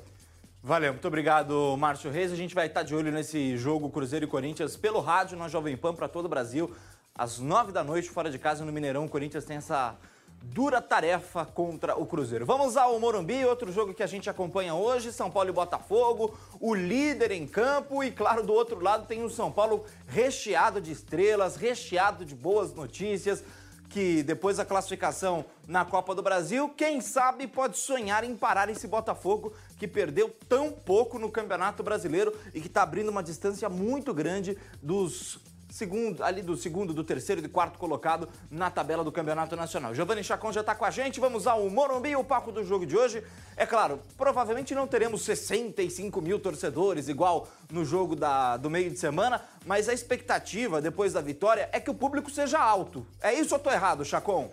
Valeu, 0.61 0.93
muito 0.93 1.07
obrigado, 1.07 1.75
Márcio 1.77 2.09
Reis. 2.09 2.31
A 2.31 2.35
gente 2.35 2.55
vai 2.55 2.67
estar 2.67 2.83
de 2.83 2.95
olho 2.95 3.11
nesse 3.11 3.57
jogo 3.57 3.89
Cruzeiro 3.89 4.25
e 4.25 4.27
Corinthians 4.29 4.77
pelo 4.77 5.01
rádio 5.01 5.37
na 5.37 5.49
Jovem 5.49 5.75
Pan 5.75 5.93
para 5.93 6.07
todo 6.07 6.25
o 6.25 6.29
Brasil. 6.29 6.73
Às 7.13 7.37
nove 7.37 7.71
da 7.71 7.83
noite, 7.83 8.09
fora 8.09 8.31
de 8.31 8.39
casa, 8.39 8.63
no 8.63 8.71
Mineirão, 8.71 9.05
o 9.05 9.09
Corinthians 9.09 9.43
tem 9.43 9.57
essa 9.57 9.95
dura 10.43 10.81
tarefa 10.81 11.45
contra 11.45 11.95
o 11.95 12.05
Cruzeiro. 12.05 12.45
Vamos 12.45 12.75
ao 12.75 12.99
Morumbi, 12.99 13.45
outro 13.45 13.71
jogo 13.71 13.93
que 13.93 14.03
a 14.03 14.07
gente 14.07 14.29
acompanha 14.29 14.75
hoje, 14.75 15.13
São 15.13 15.31
Paulo 15.31 15.49
e 15.49 15.53
Botafogo, 15.53 16.37
o 16.59 16.75
líder 16.75 17.31
em 17.31 17.47
campo 17.47 18.03
e 18.03 18.11
claro, 18.11 18.43
do 18.45 18.51
outro 18.51 18.81
lado 18.81 19.07
tem 19.07 19.23
o 19.23 19.29
São 19.29 19.49
Paulo 19.49 19.85
recheado 20.05 20.81
de 20.81 20.91
estrelas, 20.91 21.55
recheado 21.55 22.25
de 22.25 22.35
boas 22.35 22.73
notícias 22.73 23.43
que 23.89 24.23
depois 24.23 24.57
da 24.57 24.65
classificação 24.65 25.45
na 25.67 25.85
Copa 25.85 26.15
do 26.15 26.23
Brasil, 26.23 26.67
quem 26.69 26.99
sabe 26.99 27.47
pode 27.47 27.77
sonhar 27.77 28.23
em 28.23 28.35
parar 28.35 28.67
esse 28.67 28.87
Botafogo 28.87 29.53
que 29.77 29.87
perdeu 29.87 30.35
tão 30.49 30.71
pouco 30.71 31.19
no 31.19 31.31
Campeonato 31.31 31.83
Brasileiro 31.83 32.33
e 32.55 32.59
que 32.59 32.67
está 32.67 32.81
abrindo 32.81 33.09
uma 33.09 33.21
distância 33.21 33.69
muito 33.69 34.11
grande 34.11 34.57
dos 34.81 35.39
segundo, 35.73 36.23
ali 36.23 36.43
do 36.43 36.55
segundo, 36.55 36.93
do 36.93 37.03
terceiro 37.03 37.39
e 37.39 37.41
do 37.41 37.49
quarto 37.49 37.79
colocado 37.79 38.29
na 38.51 38.69
tabela 38.69 39.03
do 39.03 39.11
Campeonato 39.11 39.55
Nacional. 39.55 39.95
Giovanni 39.95 40.23
Chacon 40.23 40.51
já 40.51 40.61
está 40.61 40.75
com 40.75 40.85
a 40.85 40.91
gente, 40.91 41.19
vamos 41.19 41.47
ao 41.47 41.67
Morumbi, 41.67 42.15
o 42.15 42.23
palco 42.23 42.51
do 42.51 42.63
jogo 42.63 42.85
de 42.85 42.95
hoje. 42.95 43.23
É 43.57 43.65
claro, 43.65 43.99
provavelmente 44.15 44.75
não 44.75 44.85
teremos 44.85 45.23
65 45.23 46.21
mil 46.21 46.37
torcedores 46.37 47.09
igual 47.09 47.47
no 47.71 47.83
jogo 47.83 48.15
da, 48.15 48.55
do 48.55 48.69
meio 48.69 48.91
de 48.91 48.99
semana, 48.99 49.41
mas 49.65 49.89
a 49.89 49.93
expectativa 49.93 50.79
depois 50.79 51.11
da 51.11 51.21
vitória 51.21 51.67
é 51.71 51.79
que 51.79 51.89
o 51.89 51.95
público 51.95 52.29
seja 52.29 52.59
alto. 52.59 53.03
É 53.19 53.33
isso 53.33 53.55
ou 53.55 53.57
estou 53.57 53.73
errado, 53.73 54.05
Chacon? 54.05 54.51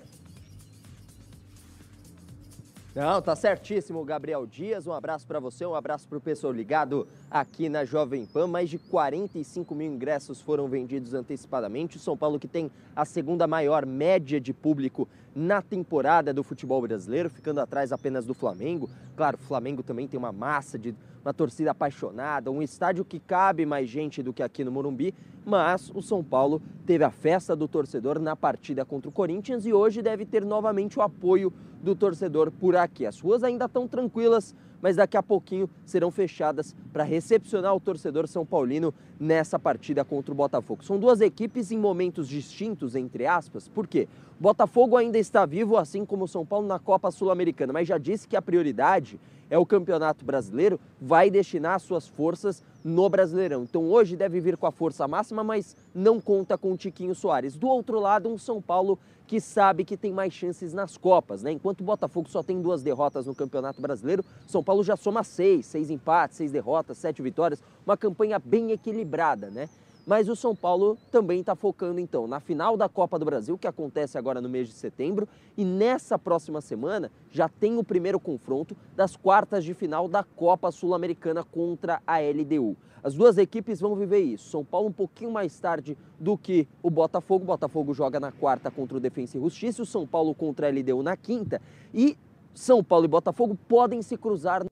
Não, 3.00 3.22
tá 3.22 3.34
certíssimo, 3.34 4.04
Gabriel 4.04 4.46
Dias. 4.46 4.86
Um 4.86 4.92
abraço 4.92 5.26
para 5.26 5.40
você, 5.40 5.64
um 5.64 5.74
abraço 5.74 6.06
para 6.06 6.18
o 6.18 6.20
pessoal 6.20 6.52
ligado 6.52 7.08
aqui 7.30 7.66
na 7.66 7.82
Jovem 7.82 8.26
Pan. 8.26 8.46
Mais 8.46 8.68
de 8.68 8.76
45 8.76 9.74
mil 9.74 9.90
ingressos 9.90 10.42
foram 10.42 10.68
vendidos 10.68 11.14
antecipadamente. 11.14 11.98
São 11.98 12.14
Paulo 12.14 12.38
que 12.38 12.46
tem 12.46 12.70
a 12.94 13.06
segunda 13.06 13.46
maior 13.46 13.86
média 13.86 14.38
de 14.38 14.52
público 14.52 15.08
na 15.34 15.62
temporada 15.62 16.32
do 16.32 16.42
futebol 16.42 16.82
brasileiro, 16.82 17.30
ficando 17.30 17.60
atrás 17.60 17.92
apenas 17.92 18.26
do 18.26 18.34
Flamengo. 18.34 18.88
Claro, 19.16 19.36
o 19.40 19.44
Flamengo 19.46 19.82
também 19.82 20.08
tem 20.08 20.18
uma 20.18 20.32
massa 20.32 20.78
de 20.78 20.94
uma 21.24 21.34
torcida 21.34 21.70
apaixonada, 21.70 22.50
um 22.50 22.62
estádio 22.62 23.04
que 23.04 23.20
cabe 23.20 23.66
mais 23.66 23.88
gente 23.88 24.22
do 24.22 24.32
que 24.32 24.42
aqui 24.42 24.64
no 24.64 24.72
Morumbi, 24.72 25.14
mas 25.44 25.90
o 25.94 26.00
São 26.00 26.24
Paulo 26.24 26.62
teve 26.86 27.04
a 27.04 27.10
festa 27.10 27.54
do 27.54 27.68
torcedor 27.68 28.18
na 28.18 28.34
partida 28.34 28.84
contra 28.84 29.08
o 29.08 29.12
Corinthians 29.12 29.66
e 29.66 29.72
hoje 29.72 30.02
deve 30.02 30.24
ter 30.24 30.44
novamente 30.44 30.98
o 30.98 31.02
apoio 31.02 31.52
do 31.82 31.94
torcedor 31.94 32.50
por 32.50 32.76
aqui. 32.76 33.06
As 33.06 33.20
ruas 33.20 33.44
ainda 33.44 33.66
estão 33.66 33.86
tranquilas, 33.86 34.54
mas 34.82 34.96
daqui 34.96 35.16
a 35.16 35.22
pouquinho 35.22 35.68
serão 35.84 36.10
fechadas 36.10 36.74
para 36.92 37.04
recepcionar 37.04 37.74
o 37.74 37.80
torcedor 37.80 38.26
são 38.26 38.44
paulino 38.46 38.92
nessa 39.18 39.58
partida 39.58 40.04
contra 40.04 40.32
o 40.32 40.34
Botafogo. 40.34 40.84
São 40.84 40.98
duas 40.98 41.20
equipes 41.20 41.70
em 41.70 41.78
momentos 41.78 42.28
distintos, 42.28 42.94
entre 42.94 43.26
aspas, 43.26 43.68
por 43.68 43.86
quê? 43.86 44.08
Botafogo 44.38 44.96
ainda 44.96 45.18
está 45.18 45.44
vivo, 45.44 45.76
assim 45.76 46.04
como 46.04 46.24
o 46.24 46.28
São 46.28 46.46
Paulo 46.46 46.66
na 46.66 46.78
Copa 46.78 47.10
Sul-Americana, 47.10 47.72
mas 47.72 47.86
já 47.86 47.98
disse 47.98 48.26
que 48.26 48.36
a 48.36 48.42
prioridade 48.42 49.20
é 49.50 49.58
o 49.58 49.66
Campeonato 49.66 50.24
Brasileiro, 50.24 50.80
vai 51.00 51.28
destinar 51.28 51.80
suas 51.80 52.06
forças 52.06 52.62
no 52.82 53.08
Brasileirão. 53.10 53.64
Então 53.64 53.90
hoje 53.90 54.16
deve 54.16 54.40
vir 54.40 54.56
com 54.56 54.66
a 54.66 54.72
força 54.72 55.06
máxima, 55.06 55.44
mas 55.44 55.76
não 55.94 56.20
conta 56.20 56.56
com 56.56 56.72
o 56.72 56.76
Tiquinho 56.76 57.14
Soares. 57.14 57.56
Do 57.56 57.68
outro 57.68 57.98
lado, 57.98 58.28
um 58.28 58.38
São 58.38 58.62
Paulo 58.62 58.98
que 59.26 59.40
sabe 59.40 59.84
que 59.84 59.96
tem 59.96 60.12
mais 60.12 60.32
chances 60.32 60.72
nas 60.72 60.96
Copas, 60.96 61.42
né? 61.42 61.52
Enquanto 61.52 61.82
o 61.82 61.84
Botafogo 61.84 62.28
só 62.28 62.42
tem 62.42 62.60
duas 62.60 62.82
derrotas 62.82 63.26
no 63.26 63.34
Campeonato 63.34 63.80
Brasileiro, 63.80 64.24
São 64.46 64.62
Paulo 64.62 64.82
já 64.82 64.96
soma 64.96 65.22
seis, 65.22 65.66
seis 65.66 65.90
empates, 65.90 66.36
seis 66.36 66.50
derrotas, 66.50 66.98
sete 66.98 67.22
vitórias, 67.22 67.62
uma 67.86 67.96
campanha 67.96 68.38
bem 68.38 68.72
equilibrada, 68.72 69.48
né? 69.50 69.68
Mas 70.10 70.28
o 70.28 70.34
São 70.34 70.56
Paulo 70.56 70.98
também 71.12 71.38
está 71.38 71.54
focando 71.54 72.00
então 72.00 72.26
na 72.26 72.40
final 72.40 72.76
da 72.76 72.88
Copa 72.88 73.16
do 73.16 73.24
Brasil, 73.24 73.56
que 73.56 73.68
acontece 73.68 74.18
agora 74.18 74.40
no 74.40 74.48
mês 74.48 74.66
de 74.66 74.74
setembro, 74.74 75.28
e 75.56 75.64
nessa 75.64 76.18
próxima 76.18 76.60
semana 76.60 77.12
já 77.30 77.48
tem 77.48 77.78
o 77.78 77.84
primeiro 77.84 78.18
confronto 78.18 78.76
das 78.96 79.14
quartas 79.14 79.64
de 79.64 79.72
final 79.72 80.08
da 80.08 80.24
Copa 80.24 80.72
Sul-Americana 80.72 81.44
contra 81.44 82.02
a 82.04 82.18
LDU. 82.18 82.76
As 83.04 83.14
duas 83.14 83.38
equipes 83.38 83.78
vão 83.78 83.94
viver 83.94 84.18
isso. 84.18 84.50
São 84.50 84.64
Paulo 84.64 84.88
um 84.88 84.92
pouquinho 84.92 85.30
mais 85.30 85.56
tarde 85.60 85.96
do 86.18 86.36
que 86.36 86.66
o 86.82 86.90
Botafogo. 86.90 87.44
O 87.44 87.46
Botafogo 87.46 87.94
joga 87.94 88.18
na 88.18 88.32
quarta 88.32 88.68
contra 88.68 88.96
o 88.96 89.00
Defensa 89.00 89.38
e 89.38 89.40
Justiça, 89.40 89.80
o 89.80 89.86
São 89.86 90.04
Paulo 90.04 90.34
contra 90.34 90.66
a 90.66 90.70
LDU 90.72 91.04
na 91.04 91.16
quinta. 91.16 91.62
E 91.94 92.18
São 92.52 92.82
Paulo 92.82 93.04
e 93.04 93.08
Botafogo 93.08 93.56
podem 93.68 94.02
se 94.02 94.16
cruzar 94.16 94.64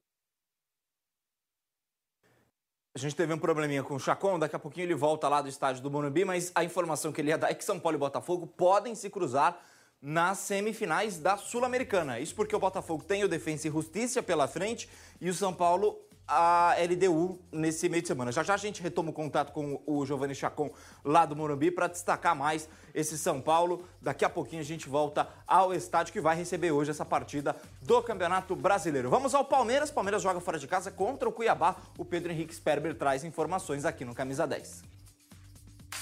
a 2.98 3.02
gente 3.02 3.14
teve 3.14 3.32
um 3.32 3.38
probleminha 3.38 3.82
com 3.82 3.94
o 3.94 4.00
Chacon, 4.00 4.38
daqui 4.38 4.56
a 4.56 4.58
pouquinho 4.58 4.86
ele 4.86 4.94
volta 4.94 5.28
lá 5.28 5.40
do 5.40 5.48
estádio 5.48 5.82
do 5.82 5.90
Morumbi, 5.90 6.24
mas 6.24 6.50
a 6.54 6.64
informação 6.64 7.12
que 7.12 7.20
ele 7.20 7.28
ia 7.28 7.38
dar 7.38 7.50
é 7.50 7.54
que 7.54 7.64
São 7.64 7.78
Paulo 7.78 7.96
e 7.96 7.98
Botafogo 7.98 8.46
podem 8.46 8.94
se 8.94 9.08
cruzar 9.08 9.60
nas 10.02 10.38
semifinais 10.38 11.18
da 11.18 11.36
Sul-Americana. 11.36 12.18
Isso 12.18 12.34
porque 12.34 12.54
o 12.54 12.58
Botafogo 12.58 13.04
tem 13.04 13.22
o 13.22 13.28
Defensa 13.28 13.68
e 13.68 13.70
Justiça 13.70 14.22
pela 14.22 14.48
frente 14.48 14.88
e 15.20 15.30
o 15.30 15.34
São 15.34 15.54
Paulo 15.54 15.96
a 16.28 16.76
LDU 16.78 17.38
nesse 17.50 17.88
meio 17.88 18.02
de 18.02 18.08
semana. 18.08 18.30
Já 18.30 18.42
já 18.42 18.54
a 18.54 18.58
gente 18.58 18.82
retoma 18.82 19.10
o 19.10 19.12
contato 19.12 19.52
com 19.52 19.80
o 19.86 20.04
Giovanni 20.04 20.34
Chacon 20.34 20.70
lá 21.02 21.24
do 21.24 21.34
Morumbi 21.34 21.70
para 21.70 21.86
destacar 21.86 22.36
mais 22.36 22.68
esse 22.94 23.16
São 23.16 23.40
Paulo. 23.40 23.84
Daqui 24.00 24.24
a 24.24 24.28
pouquinho 24.28 24.60
a 24.60 24.64
gente 24.64 24.88
volta 24.88 25.26
ao 25.46 25.72
estádio 25.72 26.12
que 26.12 26.20
vai 26.20 26.36
receber 26.36 26.70
hoje 26.70 26.90
essa 26.90 27.04
partida 27.04 27.56
do 27.80 28.02
Campeonato 28.02 28.54
Brasileiro. 28.54 29.08
Vamos 29.08 29.34
ao 29.34 29.44
Palmeiras. 29.44 29.90
Palmeiras 29.90 30.22
joga 30.22 30.40
fora 30.40 30.58
de 30.58 30.66
casa 30.66 30.90
contra 30.90 31.28
o 31.28 31.32
Cuiabá. 31.32 31.76
O 31.96 32.04
Pedro 32.04 32.30
Henrique 32.30 32.54
Sperber 32.54 32.94
traz 32.94 33.24
informações 33.24 33.86
aqui 33.86 34.04
no 34.04 34.14
Camisa 34.14 34.46
10. 34.46 34.82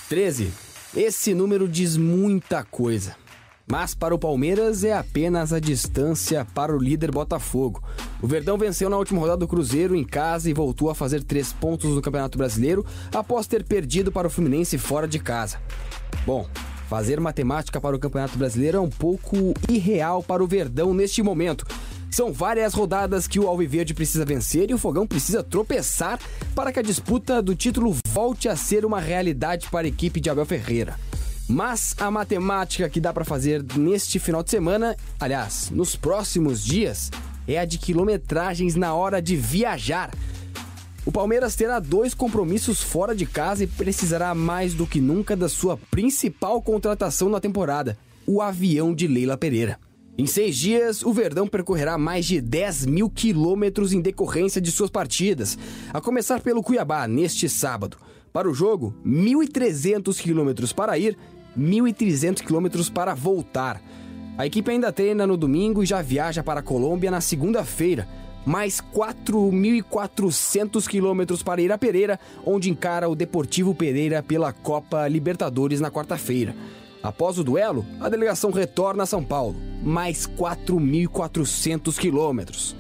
13. 0.09 0.53
Esse 0.95 1.35
número 1.35 1.69
diz 1.69 1.97
muita 1.97 2.65
coisa. 2.65 3.17
Mas 3.69 3.95
para 3.97 4.15
o 4.15 4.19
Palmeiras 4.19 4.85
é 4.85 4.93
apenas 4.93 5.53
a 5.53 5.59
distância 5.59 6.47
para 6.55 6.75
o 6.75 6.79
líder 6.79 7.11
Botafogo. 7.11 7.83
O 8.23 8.27
Verdão 8.27 8.57
venceu 8.57 8.89
na 8.89 8.97
última 8.97 9.21
rodada 9.21 9.39
do 9.39 9.49
Cruzeiro 9.49 9.97
em 9.97 10.05
casa 10.05 10.49
e 10.49 10.55
voltou 10.55 10.89
a 10.89 10.95
fazer 10.95 11.25
três 11.25 11.53
pontos 11.53 11.91
no 11.91 12.01
Campeonato 12.01 12.39
Brasileiro 12.39 12.87
após 13.13 13.49
ter 13.49 13.65
perdido 13.65 14.13
para 14.13 14.29
o 14.29 14.31
Fluminense 14.31 14.79
fora 14.79 15.09
de 15.09 15.19
casa. 15.19 15.61
Bom, 16.25 16.49
fazer 16.89 17.19
matemática 17.19 17.81
para 17.81 17.97
o 17.97 17.99
Campeonato 17.99 18.39
Brasileiro 18.39 18.79
é 18.79 18.81
um 18.81 18.89
pouco 18.89 19.53
irreal 19.69 20.23
para 20.23 20.45
o 20.45 20.47
Verdão 20.47 20.95
neste 20.95 21.21
momento. 21.21 21.67
São 22.09 22.33
várias 22.33 22.73
rodadas 22.73 23.27
que 23.27 23.41
o 23.41 23.49
Alviverde 23.49 23.95
precisa 23.95 24.25
vencer 24.25 24.71
e 24.71 24.75
o 24.75 24.79
Fogão 24.79 25.09
precisa 25.09 25.43
tropeçar 25.43 26.21
para 26.55 26.73
que 26.73 26.79
a 26.79 26.83
disputa 26.83 27.43
do 27.43 27.57
título 27.57 27.97
volte 28.09 28.49
a 28.49 28.55
ser 28.55 28.85
uma 28.85 29.01
realidade 29.01 29.69
para 29.71 29.87
a 29.87 29.89
equipe 29.89 30.21
de 30.21 30.31
Abel 30.31 30.47
Ferreira. 30.47 30.97
Mas 31.49 31.95
a 31.99 32.11
matemática 32.11 32.89
que 32.89 33.01
dá 33.01 33.13
para 33.13 33.25
fazer 33.25 33.65
neste 33.77 34.19
final 34.19 34.43
de 34.43 34.51
semana, 34.51 34.97
aliás, 35.21 35.71
nos 35.71 35.95
próximos 35.95 36.65
dias, 36.65 37.11
é 37.47 37.59
a 37.59 37.65
de 37.65 37.79
quilometragens 37.79 38.75
na 38.75 38.95
hora 38.95 39.23
de 39.23 39.37
viajar. 39.37 40.11
O 41.05 41.13
Palmeiras 41.13 41.55
terá 41.55 41.79
dois 41.79 42.15
compromissos 42.15 42.83
fora 42.83 43.15
de 43.15 43.25
casa 43.25 43.63
e 43.63 43.69
precisará 43.69 44.35
mais 44.35 44.75
do 44.75 44.89
que 44.89 45.01
nunca 45.01 45.37
da 45.37 45.49
sua 45.49 45.77
principal 45.77 46.61
contratação 46.61 47.29
na 47.29 47.39
temporada, 47.39 47.97
o 48.27 48.43
avião 48.43 48.93
de 48.93 49.07
Leila 49.07 49.37
Pereira. 49.37 49.79
Em 50.19 50.27
seis 50.27 50.57
dias, 50.57 51.05
o 51.05 51.13
Verdão 51.13 51.47
percorrerá 51.47 51.97
mais 51.97 52.27
de 52.27 52.41
10 52.41 52.87
mil 52.87 53.09
quilômetros 53.09 53.93
em 53.93 54.01
decorrência 54.01 54.61
de 54.61 54.73
suas 54.73 54.91
partidas, 54.91 55.57
a 55.93 56.01
começar 56.01 56.41
pelo 56.41 56.63
Cuiabá 56.63 57.07
neste 57.07 57.49
sábado. 57.49 57.99
Para 58.33 58.51
o 58.51 58.55
jogo, 58.55 58.95
1.300 59.07 60.21
quilômetros 60.21 60.73
para 60.73 60.99
ir 60.99 61.17
1.300 61.59 62.43
quilômetros 62.43 62.91
para 62.91 63.15
voltar. 63.15 63.81
A 64.39 64.47
equipe 64.47 64.71
ainda 64.71 64.93
treina 64.93 65.27
no 65.27 65.37
domingo 65.37 65.83
e 65.83 65.87
já 65.87 66.03
viaja 66.03 66.43
para 66.43 66.61
a 66.61 66.63
Colômbia 66.63 67.11
na 67.11 67.21
segunda-feira. 67.21 68.07
Mais 68.45 68.81
4.400 68.81 70.87
quilômetros 70.87 71.43
para 71.43 71.61
ir 71.61 71.73
a 71.73 71.79
Pereira, 71.79 72.21
onde 72.45 72.71
encara 72.71 73.09
o 73.09 73.17
Deportivo 73.17 73.75
Pereira 73.75 74.23
pela 74.23 74.53
Copa 74.53 75.09
Libertadores 75.09 75.81
na 75.81 75.91
quarta-feira. 75.91 76.55
Após 77.03 77.39
o 77.39 77.45
duelo, 77.45 77.85
a 78.01 78.09
delegação 78.09 78.51
retorna 78.51 79.05
a 79.05 79.07
São 79.07 79.25
Paulo, 79.25 79.57
mais 79.83 80.27
4.400 80.27 81.99
quilômetros. 81.99 82.77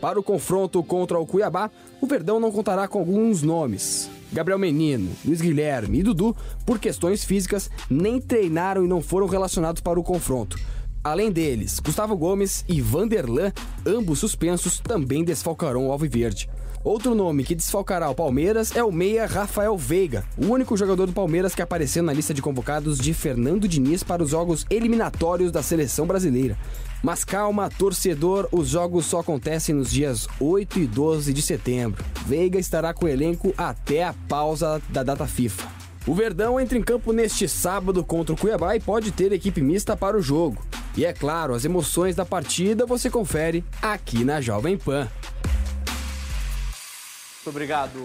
Para 0.00 0.18
o 0.18 0.22
confronto 0.22 0.82
contra 0.82 1.18
o 1.18 1.26
Cuiabá, 1.26 1.70
o 2.00 2.06
Verdão 2.06 2.40
não 2.40 2.50
contará 2.50 2.88
com 2.88 2.98
alguns 2.98 3.42
nomes. 3.42 4.10
Gabriel 4.32 4.58
Menino, 4.58 5.10
Luiz 5.24 5.40
Guilherme 5.40 6.00
e 6.00 6.02
Dudu, 6.02 6.36
por 6.64 6.78
questões 6.78 7.24
físicas, 7.24 7.70
nem 7.88 8.20
treinaram 8.20 8.84
e 8.84 8.88
não 8.88 9.00
foram 9.00 9.26
relacionados 9.26 9.80
para 9.80 9.98
o 9.98 10.04
confronto. 10.04 10.56
Além 11.02 11.32
deles, 11.32 11.80
Gustavo 11.80 12.14
Gomes 12.14 12.62
e 12.68 12.82
Vanderlan, 12.82 13.52
ambos 13.86 14.18
suspensos, 14.18 14.80
também 14.80 15.24
desfalcarão 15.24 15.86
o 15.86 15.92
Alviverde. 15.92 16.50
Outro 16.84 17.14
nome 17.14 17.42
que 17.42 17.54
desfalcará 17.54 18.08
o 18.10 18.14
Palmeiras 18.14 18.76
é 18.76 18.84
o 18.84 18.92
meia 18.92 19.26
Rafael 19.26 19.76
Veiga, 19.78 20.24
o 20.36 20.46
único 20.46 20.76
jogador 20.76 21.06
do 21.06 21.12
Palmeiras 21.12 21.54
que 21.54 21.62
apareceu 21.62 22.02
na 22.02 22.12
lista 22.12 22.34
de 22.34 22.42
convocados 22.42 22.98
de 22.98 23.14
Fernando 23.14 23.66
Diniz 23.66 24.02
para 24.02 24.22
os 24.22 24.30
jogos 24.30 24.66
eliminatórios 24.68 25.50
da 25.50 25.62
seleção 25.62 26.06
brasileira. 26.06 26.56
Mas 27.02 27.24
calma, 27.24 27.70
torcedor, 27.70 28.46
os 28.52 28.68
jogos 28.68 29.06
só 29.06 29.20
acontecem 29.20 29.74
nos 29.74 29.90
dias 29.90 30.28
8 30.38 30.80
e 30.80 30.86
12 30.86 31.32
de 31.32 31.40
setembro. 31.40 32.04
Veiga 32.26 32.58
estará 32.58 32.92
com 32.92 33.06
o 33.06 33.08
elenco 33.08 33.54
até 33.56 34.04
a 34.04 34.14
pausa 34.28 34.82
da 34.90 35.02
data 35.02 35.26
FIFA. 35.26 35.89
O 36.06 36.14
Verdão 36.14 36.58
entra 36.58 36.78
em 36.78 36.82
campo 36.82 37.12
neste 37.12 37.46
sábado 37.46 38.02
contra 38.02 38.34
o 38.34 38.36
Cuiabá 38.36 38.74
e 38.74 38.80
pode 38.80 39.12
ter 39.12 39.32
equipe 39.32 39.60
mista 39.60 39.94
para 39.94 40.16
o 40.16 40.22
jogo. 40.22 40.64
E 40.96 41.04
é 41.04 41.12
claro, 41.12 41.54
as 41.54 41.64
emoções 41.64 42.16
da 42.16 42.24
partida 42.24 42.86
você 42.86 43.10
confere 43.10 43.62
aqui 43.82 44.24
na 44.24 44.40
Jovem 44.40 44.78
Pan. 44.78 45.08
Muito 47.36 47.50
obrigado, 47.50 47.98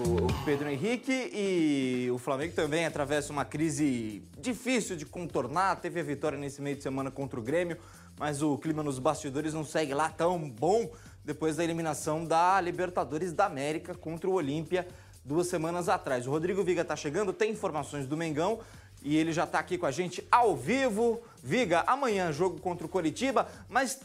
Pedro 0.44 0.70
Henrique. 0.70 1.32
E 1.34 2.10
o 2.12 2.18
Flamengo 2.18 2.54
também 2.54 2.86
atravessa 2.86 3.32
uma 3.32 3.46
crise 3.46 4.22
difícil 4.40 4.98
de 4.98 5.06
contornar. 5.06 5.78
Teve 5.78 6.02
a 6.02 6.04
vitória 6.04 6.38
nesse 6.38 6.62
meio 6.62 6.76
de 6.76 6.84
semana 6.84 7.10
contra 7.10 7.40
o 7.40 7.44
Grêmio 7.44 7.78
mas 8.18 8.42
o 8.42 8.58
clima 8.58 8.82
nos 8.82 9.00
bastidores 9.00 9.54
não 9.54 9.66
segue 9.66 9.94
lá 9.94 10.10
tão 10.10 10.50
bom 10.50 10.90
depois 11.24 11.56
da 11.56 11.64
eliminação 11.64 12.24
da 12.26 12.60
Libertadores 12.62 13.34
da 13.34 13.46
América 13.46 13.94
contra 13.94 14.30
o 14.30 14.34
Olímpia 14.34 14.88
duas 15.26 15.48
semanas 15.48 15.90
atrás. 15.90 16.28
O 16.28 16.32
Rodrigo 16.32 16.64
Viga 16.64 16.84
está 16.84 16.96
chegando, 16.96 17.34
tem 17.34 17.52
informações 17.52 18.06
do 18.06 18.16
Mengão 18.16 18.62
e 19.04 19.18
ele 19.18 19.34
já 19.34 19.44
está 19.44 19.60
aqui 19.60 19.78
com 19.78 19.88
a 19.88 19.92
gente 19.92 20.26
ao 20.32 20.56
vivo. 20.56 21.22
Viga, 21.44 21.84
amanhã 21.88 22.32
jogo 22.32 22.62
contra 22.62 22.86
o 22.86 22.90
Coritiba, 22.90 23.48
mas 23.68 24.02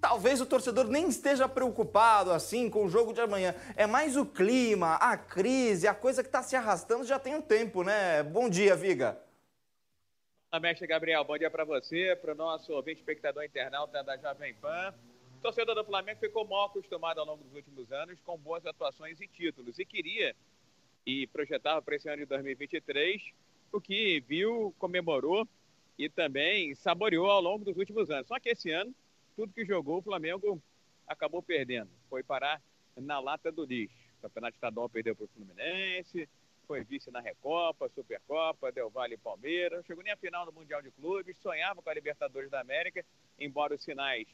talvez 0.00 0.40
o 0.40 0.46
torcedor 0.46 0.88
nem 0.88 1.08
esteja 1.08 1.48
preocupado 1.48 2.32
assim 2.32 2.68
com 2.68 2.84
o 2.84 2.88
jogo 2.88 3.12
de 3.12 3.20
amanhã. 3.20 3.54
É 3.76 3.86
mais 3.86 4.16
o 4.16 4.26
clima, 4.26 4.96
a 4.96 5.16
crise, 5.16 5.86
a 5.86 5.94
coisa 5.94 6.22
que 6.22 6.28
está 6.28 6.42
se 6.42 6.56
arrastando 6.56 7.04
já 7.04 7.18
tem 7.18 7.36
um 7.36 7.42
tempo, 7.42 7.84
né? 7.84 8.24
Bom 8.24 8.48
dia, 8.50 8.74
Viga. 8.74 9.18
Olá, 10.50 10.60
mestre 10.60 10.86
Gabriel. 10.86 11.24
Bom 11.24 11.38
dia 11.38 11.50
para 11.50 11.64
você, 11.64 12.16
para 12.20 12.32
o 12.32 12.36
nosso 12.36 12.72
ouvinte 12.72 13.00
espectador 13.00 13.44
internauta 13.44 14.02
da 14.02 14.16
Jovem 14.16 14.54
Pan. 14.54 14.92
O 15.38 15.42
torcedor 15.42 15.74
do 15.74 15.84
Flamengo 15.84 16.18
ficou 16.18 16.46
mal 16.46 16.66
acostumado 16.66 17.20
ao 17.20 17.26
longo 17.26 17.44
dos 17.44 17.54
últimos 17.54 17.92
anos 17.92 18.18
com 18.24 18.36
boas 18.38 18.64
atuações 18.66 19.20
e 19.20 19.28
títulos 19.28 19.78
e 19.78 19.84
queria 19.84 20.34
e 21.06 21.26
projetava 21.28 21.80
para 21.80 21.94
esse 21.94 22.08
ano 22.08 22.18
de 22.18 22.26
2023 22.26 23.22
o 23.72 23.80
que 23.80 24.20
viu, 24.26 24.74
comemorou 24.78 25.48
e 25.98 26.08
também 26.08 26.74
saboreou 26.74 27.30
ao 27.30 27.40
longo 27.40 27.64
dos 27.64 27.76
últimos 27.76 28.10
anos. 28.10 28.26
Só 28.26 28.38
que 28.40 28.50
esse 28.50 28.70
ano, 28.70 28.94
tudo 29.36 29.52
que 29.52 29.64
jogou, 29.64 29.98
o 29.98 30.02
Flamengo 30.02 30.60
acabou 31.06 31.42
perdendo. 31.42 31.90
Foi 32.10 32.22
parar 32.22 32.60
na 32.96 33.20
lata 33.20 33.52
do 33.52 33.64
lixo. 33.64 33.96
O 34.18 34.22
Campeonato 34.22 34.56
Estadual 34.56 34.88
perdeu 34.88 35.14
para 35.14 35.24
o 35.24 35.28
Fluminense, 35.28 36.28
foi 36.66 36.82
vice 36.82 37.10
na 37.10 37.20
Recopa, 37.20 37.88
Supercopa, 37.88 38.72
Del 38.72 38.90
Valle 38.90 39.14
e 39.14 39.18
Palmeiras. 39.18 39.86
Chegou 39.86 40.02
nem 40.02 40.12
a 40.12 40.16
final 40.16 40.44
do 40.44 40.52
Mundial 40.52 40.82
de 40.82 40.90
Clubes, 40.90 41.36
sonhava 41.38 41.80
com 41.80 41.88
a 41.88 41.94
Libertadores 41.94 42.50
da 42.50 42.60
América, 42.60 43.04
embora 43.38 43.74
os 43.74 43.82
sinais 43.82 44.26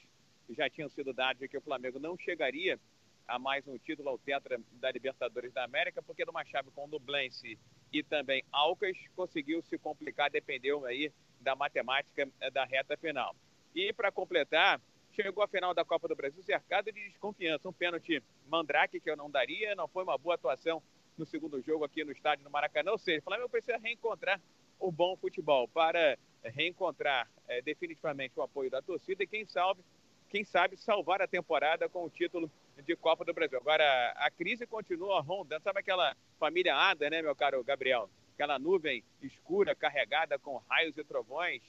já 0.50 0.68
tinham 0.68 0.88
sido 0.88 1.12
dados 1.12 1.40
de 1.40 1.48
que 1.48 1.56
o 1.56 1.62
Flamengo 1.62 1.98
não 1.98 2.16
chegaria 2.16 2.78
a 3.26 3.38
mais 3.38 3.66
um 3.66 3.78
título 3.78 4.08
ao 4.08 4.18
tetra 4.18 4.60
da 4.72 4.90
Libertadores 4.90 5.52
da 5.52 5.64
América, 5.64 6.02
porque 6.02 6.24
numa 6.24 6.44
chave 6.44 6.70
com 6.70 6.84
o 6.84 6.88
Nublense 6.88 7.58
e 7.92 8.02
também 8.02 8.44
Alcas 8.50 8.96
conseguiu 9.14 9.62
se 9.62 9.78
complicar, 9.78 10.30
dependeu 10.30 10.84
aí 10.84 11.12
da 11.40 11.54
matemática 11.54 12.28
eh, 12.40 12.50
da 12.50 12.64
reta 12.64 12.96
final. 12.96 13.34
E 13.74 13.92
para 13.92 14.12
completar, 14.12 14.80
chegou 15.12 15.42
a 15.42 15.48
final 15.48 15.74
da 15.74 15.84
Copa 15.84 16.08
do 16.08 16.16
Brasil 16.16 16.42
cercado 16.42 16.86
de 16.86 17.08
desconfiança. 17.08 17.68
Um 17.68 17.72
pênalti 17.72 18.22
Mandrake 18.46 19.00
que 19.00 19.10
eu 19.10 19.16
não 19.16 19.30
daria, 19.30 19.74
não 19.74 19.88
foi 19.88 20.04
uma 20.04 20.16
boa 20.16 20.34
atuação 20.34 20.82
no 21.16 21.26
segundo 21.26 21.60
jogo 21.62 21.84
aqui 21.84 22.04
no 22.04 22.12
estádio 22.12 22.44
do 22.44 22.50
Maracanã. 22.50 22.92
Ou 22.92 22.98
seja, 22.98 23.20
o 23.20 23.24
Flamengo 23.24 23.48
precisa 23.48 23.78
reencontrar 23.78 24.40
o 24.78 24.90
bom 24.90 25.16
futebol 25.16 25.68
para 25.68 26.18
reencontrar 26.42 27.30
é, 27.46 27.62
definitivamente 27.62 28.32
o 28.36 28.42
apoio 28.42 28.70
da 28.70 28.82
torcida 28.82 29.22
e 29.22 29.26
quem 29.26 29.46
sabe, 29.46 29.80
quem 30.28 30.44
sabe 30.44 30.76
salvar 30.76 31.22
a 31.22 31.28
temporada 31.28 31.88
com 31.88 32.04
o 32.04 32.10
título 32.10 32.50
de 32.84 32.96
Copa 32.96 33.24
do 33.24 33.34
Brasil. 33.34 33.58
Agora, 33.58 34.12
a 34.16 34.30
crise 34.30 34.66
continua 34.66 35.20
rondando. 35.20 35.62
Sabe 35.62 35.80
aquela 35.80 36.16
família 36.38 36.74
Ada, 36.74 37.10
né, 37.10 37.22
meu 37.22 37.34
caro 37.36 37.62
Gabriel? 37.62 38.08
Aquela 38.34 38.58
nuvem 38.58 39.04
escura 39.20 39.74
carregada 39.74 40.38
com 40.38 40.62
raios 40.68 40.96
e 40.96 41.04
trovões 41.04 41.62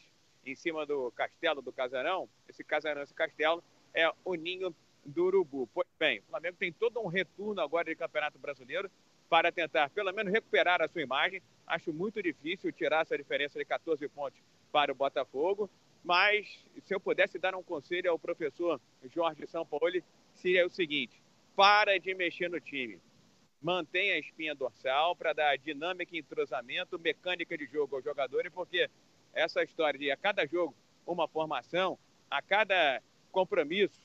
em 0.46 0.56
cima 0.56 0.86
do 0.86 1.12
castelo 1.12 1.62
do 1.62 1.72
Casarão. 1.72 2.30
Esse 2.48 2.64
casarão, 2.64 3.02
esse 3.02 3.14
castelo 3.14 3.64
é 3.94 4.10
o 4.24 4.36
ninho 4.36 4.74
do 5.06 5.26
Urubu. 5.26 5.68
Pois 5.74 5.88
bem, 6.00 6.20
o 6.20 6.24
Flamengo 6.24 6.58
tem 6.58 6.72
todo 6.72 7.00
um 7.02 7.08
retorno 7.08 7.62
agora 7.62 7.86
de 7.86 7.96
Campeonato 7.96 8.40
Brasileiro 8.40 8.90
para 9.30 9.52
tentar, 9.52 9.90
pelo 9.90 10.12
menos, 10.14 10.32
recuperar 10.32 10.82
a 10.82 10.88
sua 10.88 11.02
imagem. 11.02 11.42
Acho 11.66 11.94
muito 11.94 12.22
difícil 12.22 12.72
tirar 12.72 13.02
essa 13.02 13.18
diferença 13.18 13.58
de 13.58 13.66
14 13.66 14.08
pontos 14.10 14.40
para 14.72 14.92
o 14.92 14.96
Botafogo. 14.96 15.70
Mas, 16.04 16.64
se 16.86 16.94
eu 16.94 17.00
pudesse 17.00 17.40
dar 17.40 17.56
um 17.56 17.64
conselho 17.64 18.12
ao 18.12 18.20
professor 18.20 18.80
Jorge 19.14 19.48
Sampaoli, 19.48 20.04
seria 20.44 20.68
o 20.68 20.70
seguinte: 20.70 21.24
para 21.56 21.98
de 21.98 22.14
mexer 22.14 22.50
no 22.50 22.60
time. 22.60 23.00
Mantenha 23.62 24.16
a 24.16 24.20
espinha 24.20 24.54
dorsal 24.54 25.16
para 25.16 25.32
dar 25.32 25.58
dinâmica, 25.58 26.18
entrosamento, 26.18 27.00
mecânica 27.00 27.58
de 27.58 27.66
jogo 27.66 27.96
aos 27.96 28.04
jogadores, 28.04 28.52
porque 28.54 28.90
essa 29.32 29.64
história 29.64 29.98
de 29.98 30.12
a 30.12 30.18
cada 30.18 30.46
jogo 30.46 30.76
uma 31.08 31.28
formação, 31.30 31.98
a 32.30 32.42
cada 32.42 33.02
compromisso 33.32 34.02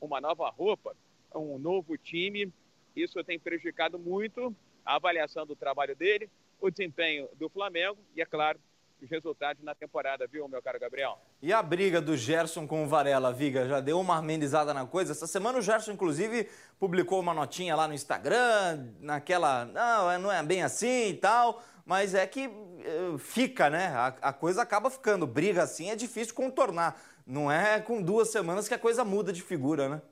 uma 0.00 0.20
nova 0.20 0.48
roupa, 0.50 0.96
um 1.34 1.58
novo 1.58 1.96
time, 1.96 2.52
isso 2.94 3.22
tem 3.22 3.38
prejudicado 3.38 3.98
muito 3.98 4.54
a 4.84 4.96
avaliação 4.96 5.46
do 5.46 5.54
trabalho 5.54 5.94
dele, 5.94 6.28
o 6.60 6.70
desempenho 6.70 7.28
do 7.36 7.48
Flamengo 7.48 7.98
e, 8.14 8.20
é 8.20 8.26
claro, 8.26 8.58
os 9.00 9.08
resultados 9.08 9.62
na 9.62 9.74
temporada, 9.74 10.26
viu, 10.26 10.48
meu 10.48 10.60
caro 10.60 10.78
Gabriel? 10.80 11.20
E 11.42 11.52
a 11.52 11.60
briga 11.60 12.00
do 12.00 12.16
Gerson 12.16 12.68
com 12.68 12.84
o 12.84 12.86
Varela, 12.86 13.32
Viga, 13.32 13.66
já 13.66 13.80
deu 13.80 13.98
uma 13.98 14.18
amenizada 14.18 14.72
na 14.72 14.86
coisa? 14.86 15.10
Essa 15.10 15.26
semana 15.26 15.58
o 15.58 15.60
Gerson, 15.60 15.90
inclusive, 15.90 16.48
publicou 16.78 17.18
uma 17.18 17.34
notinha 17.34 17.74
lá 17.74 17.88
no 17.88 17.94
Instagram, 17.94 18.92
naquela, 19.00 19.64
não, 19.64 20.20
não 20.20 20.32
é 20.32 20.40
bem 20.40 20.62
assim 20.62 21.08
e 21.08 21.14
tal, 21.14 21.60
mas 21.84 22.14
é 22.14 22.24
que 22.28 22.46
uh, 22.46 23.18
fica, 23.18 23.68
né? 23.68 23.88
A, 23.88 24.06
a 24.06 24.32
coisa 24.32 24.62
acaba 24.62 24.88
ficando. 24.88 25.26
Briga 25.26 25.64
assim 25.64 25.90
é 25.90 25.96
difícil 25.96 26.32
contornar. 26.32 27.02
Não 27.26 27.50
é 27.50 27.80
com 27.80 28.00
duas 28.00 28.28
semanas 28.28 28.68
que 28.68 28.74
a 28.74 28.78
coisa 28.78 29.04
muda 29.04 29.32
de 29.32 29.42
figura, 29.42 29.88
né? 29.88 30.02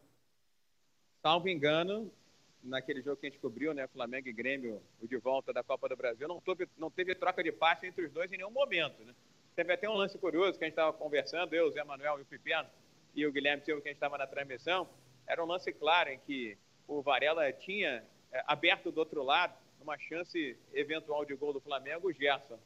Salvo 1.22 1.48
engano, 1.48 2.10
naquele 2.60 3.02
jogo 3.02 3.18
que 3.18 3.28
a 3.28 3.30
gente 3.30 3.38
cobriu, 3.38 3.72
né, 3.72 3.86
Flamengo 3.86 4.28
e 4.28 4.32
Grêmio, 4.32 4.82
o 5.00 5.06
de 5.06 5.16
volta 5.16 5.52
da 5.52 5.62
Copa 5.62 5.88
do 5.88 5.96
Brasil, 5.96 6.26
não 6.26 6.40
teve, 6.40 6.68
não 6.76 6.90
teve 6.90 7.14
troca 7.14 7.40
de 7.40 7.52
passe 7.52 7.86
entre 7.86 8.04
os 8.04 8.10
dois 8.10 8.32
em 8.32 8.36
nenhum 8.36 8.50
momento, 8.50 9.04
né? 9.04 9.14
Teve 9.56 9.72
até 9.72 9.88
um 9.88 9.94
lance 9.94 10.16
curioso 10.18 10.58
que 10.58 10.64
a 10.64 10.66
gente 10.66 10.72
estava 10.72 10.92
conversando, 10.92 11.54
eu, 11.54 11.66
o 11.66 11.70
Zé 11.70 11.84
Manuel 11.84 12.18
e 12.18 12.22
o 12.22 12.26
Pipiano, 12.26 12.68
e 13.14 13.26
o 13.26 13.32
Guilherme 13.32 13.64
Silva, 13.64 13.80
que 13.80 13.88
a 13.88 13.90
gente 13.90 13.96
estava 13.96 14.16
na 14.16 14.26
transmissão, 14.26 14.88
era 15.26 15.42
um 15.42 15.46
lance 15.46 15.72
claro 15.72 16.10
em 16.10 16.18
que 16.18 16.56
o 16.86 17.02
Varela 17.02 17.52
tinha 17.52 18.04
é, 18.32 18.42
aberto 18.46 18.90
do 18.90 18.98
outro 18.98 19.22
lado 19.22 19.54
uma 19.80 19.98
chance 19.98 20.56
eventual 20.72 21.24
de 21.24 21.34
gol 21.34 21.52
do 21.52 21.60
Flamengo, 21.60 22.08
o 22.08 22.12
Gerson. 22.12 22.58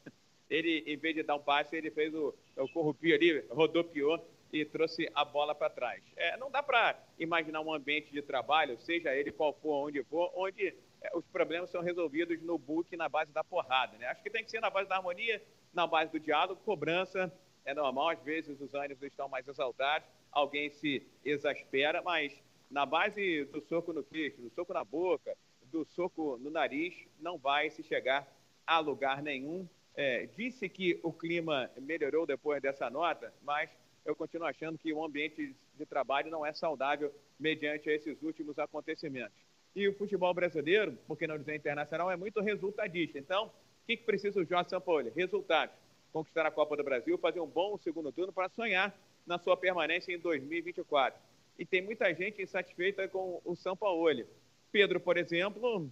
Ele, 0.49 0.83
em 0.85 0.97
vez 0.97 1.15
de 1.15 1.23
dar 1.23 1.35
um 1.35 1.41
passe, 1.41 1.75
ele 1.75 1.89
fez 1.89 2.13
o, 2.13 2.33
o 2.57 2.67
corrupio 2.69 3.15
ali, 3.15 3.39
rodopiou 3.49 4.23
e 4.53 4.63
trouxe 4.63 5.09
a 5.15 5.25
bola 5.25 5.55
para 5.55 5.69
trás. 5.69 6.03
É, 6.15 6.37
não 6.37 6.51
dá 6.51 6.61
para 6.61 6.97
imaginar 7.17 7.61
um 7.61 7.73
ambiente 7.73 8.11
de 8.11 8.21
trabalho, 8.21 8.77
seja 8.79 9.15
ele 9.15 9.31
qual 9.31 9.53
for, 9.53 9.87
onde 9.87 10.03
for, 10.03 10.31
onde 10.35 10.73
os 11.13 11.25
problemas 11.27 11.69
são 11.69 11.81
resolvidos 11.81 12.41
no 12.41 12.57
book 12.57 12.95
na 12.95 13.09
base 13.09 13.31
da 13.31 13.43
porrada. 13.43 13.97
Né? 13.97 14.07
Acho 14.07 14.23
que 14.23 14.29
tem 14.29 14.43
que 14.43 14.51
ser 14.51 14.59
na 14.59 14.69
base 14.69 14.89
da 14.89 14.97
harmonia, 14.97 15.41
na 15.73 15.85
base 15.85 16.11
do 16.11 16.19
diálogo, 16.19 16.61
cobrança. 16.63 17.31
É 17.63 17.73
normal, 17.73 18.09
às 18.09 18.21
vezes 18.21 18.59
os 18.61 18.73
ânimos 18.73 19.01
estão 19.03 19.27
mais 19.27 19.47
exaltados, 19.47 20.07
alguém 20.31 20.69
se 20.69 21.05
exaspera, 21.23 22.01
mas 22.01 22.31
na 22.69 22.85
base 22.85 23.45
do 23.45 23.61
soco 23.61 23.91
no 23.91 24.03
queixo, 24.03 24.41
do 24.41 24.49
soco 24.51 24.73
na 24.73 24.83
boca, 24.83 25.35
do 25.63 25.83
soco 25.85 26.37
no 26.37 26.49
nariz, 26.49 26.93
não 27.19 27.37
vai 27.37 27.69
se 27.69 27.81
chegar 27.83 28.27
a 28.65 28.79
lugar 28.79 29.21
nenhum. 29.21 29.67
É, 29.95 30.27
disse 30.37 30.67
que 30.67 30.99
o 31.03 31.11
clima 31.11 31.71
melhorou 31.77 32.25
depois 32.25 32.61
dessa 32.61 32.89
nota, 32.89 33.33
mas 33.41 33.69
eu 34.05 34.15
continuo 34.15 34.47
achando 34.47 34.77
que 34.77 34.93
o 34.93 35.03
ambiente 35.03 35.55
de 35.73 35.85
trabalho 35.85 36.29
não 36.29 36.45
é 36.45 36.53
saudável 36.53 37.13
mediante 37.39 37.89
esses 37.89 38.21
últimos 38.21 38.59
acontecimentos. 38.59 39.44
E 39.75 39.87
o 39.87 39.93
futebol 39.93 40.33
brasileiro, 40.33 40.93
por 41.07 41.17
que 41.17 41.27
não 41.27 41.37
dizer 41.37 41.55
internacional, 41.55 42.09
é 42.09 42.15
muito 42.15 42.41
resultadista. 42.41 43.19
Então, 43.19 43.47
o 43.47 43.51
que, 43.85 43.97
que 43.97 44.03
precisa 44.03 44.39
o 44.39 44.45
Jorge 44.45 44.69
Sampaoli? 44.69 45.11
Resultados. 45.15 45.75
Conquistar 46.13 46.45
a 46.45 46.51
Copa 46.51 46.77
do 46.77 46.83
Brasil, 46.83 47.17
fazer 47.17 47.41
um 47.41 47.47
bom 47.47 47.77
segundo 47.77 48.11
turno 48.11 48.31
para 48.31 48.47
sonhar 48.47 48.97
na 49.27 49.37
sua 49.37 49.57
permanência 49.57 50.13
em 50.13 50.19
2024. 50.19 51.19
E 51.59 51.65
tem 51.65 51.81
muita 51.81 52.13
gente 52.13 52.41
insatisfeita 52.41 53.07
com 53.07 53.41
o 53.43 53.55
São 53.55 53.75
Paulo. 53.75 54.25
Pedro, 54.71 54.99
por 54.99 55.17
exemplo, 55.17 55.91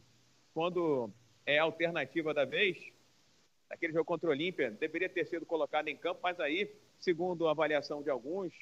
quando 0.53 1.09
é 1.45 1.57
alternativa 1.57 2.33
da 2.33 2.45
vez, 2.45 2.77
aquele 3.69 3.91
jogo 3.91 4.05
contra 4.05 4.29
o 4.29 4.31
Olímpia, 4.31 4.71
deveria 4.71 5.09
ter 5.09 5.25
sido 5.25 5.45
colocado 5.45 5.89
em 5.89 5.97
campo, 5.97 6.21
mas 6.23 6.39
aí 6.39 6.71
segundo 7.03 7.47
a 7.47 7.51
avaliação 7.51 8.01
de 8.01 8.09
alguns, 8.09 8.53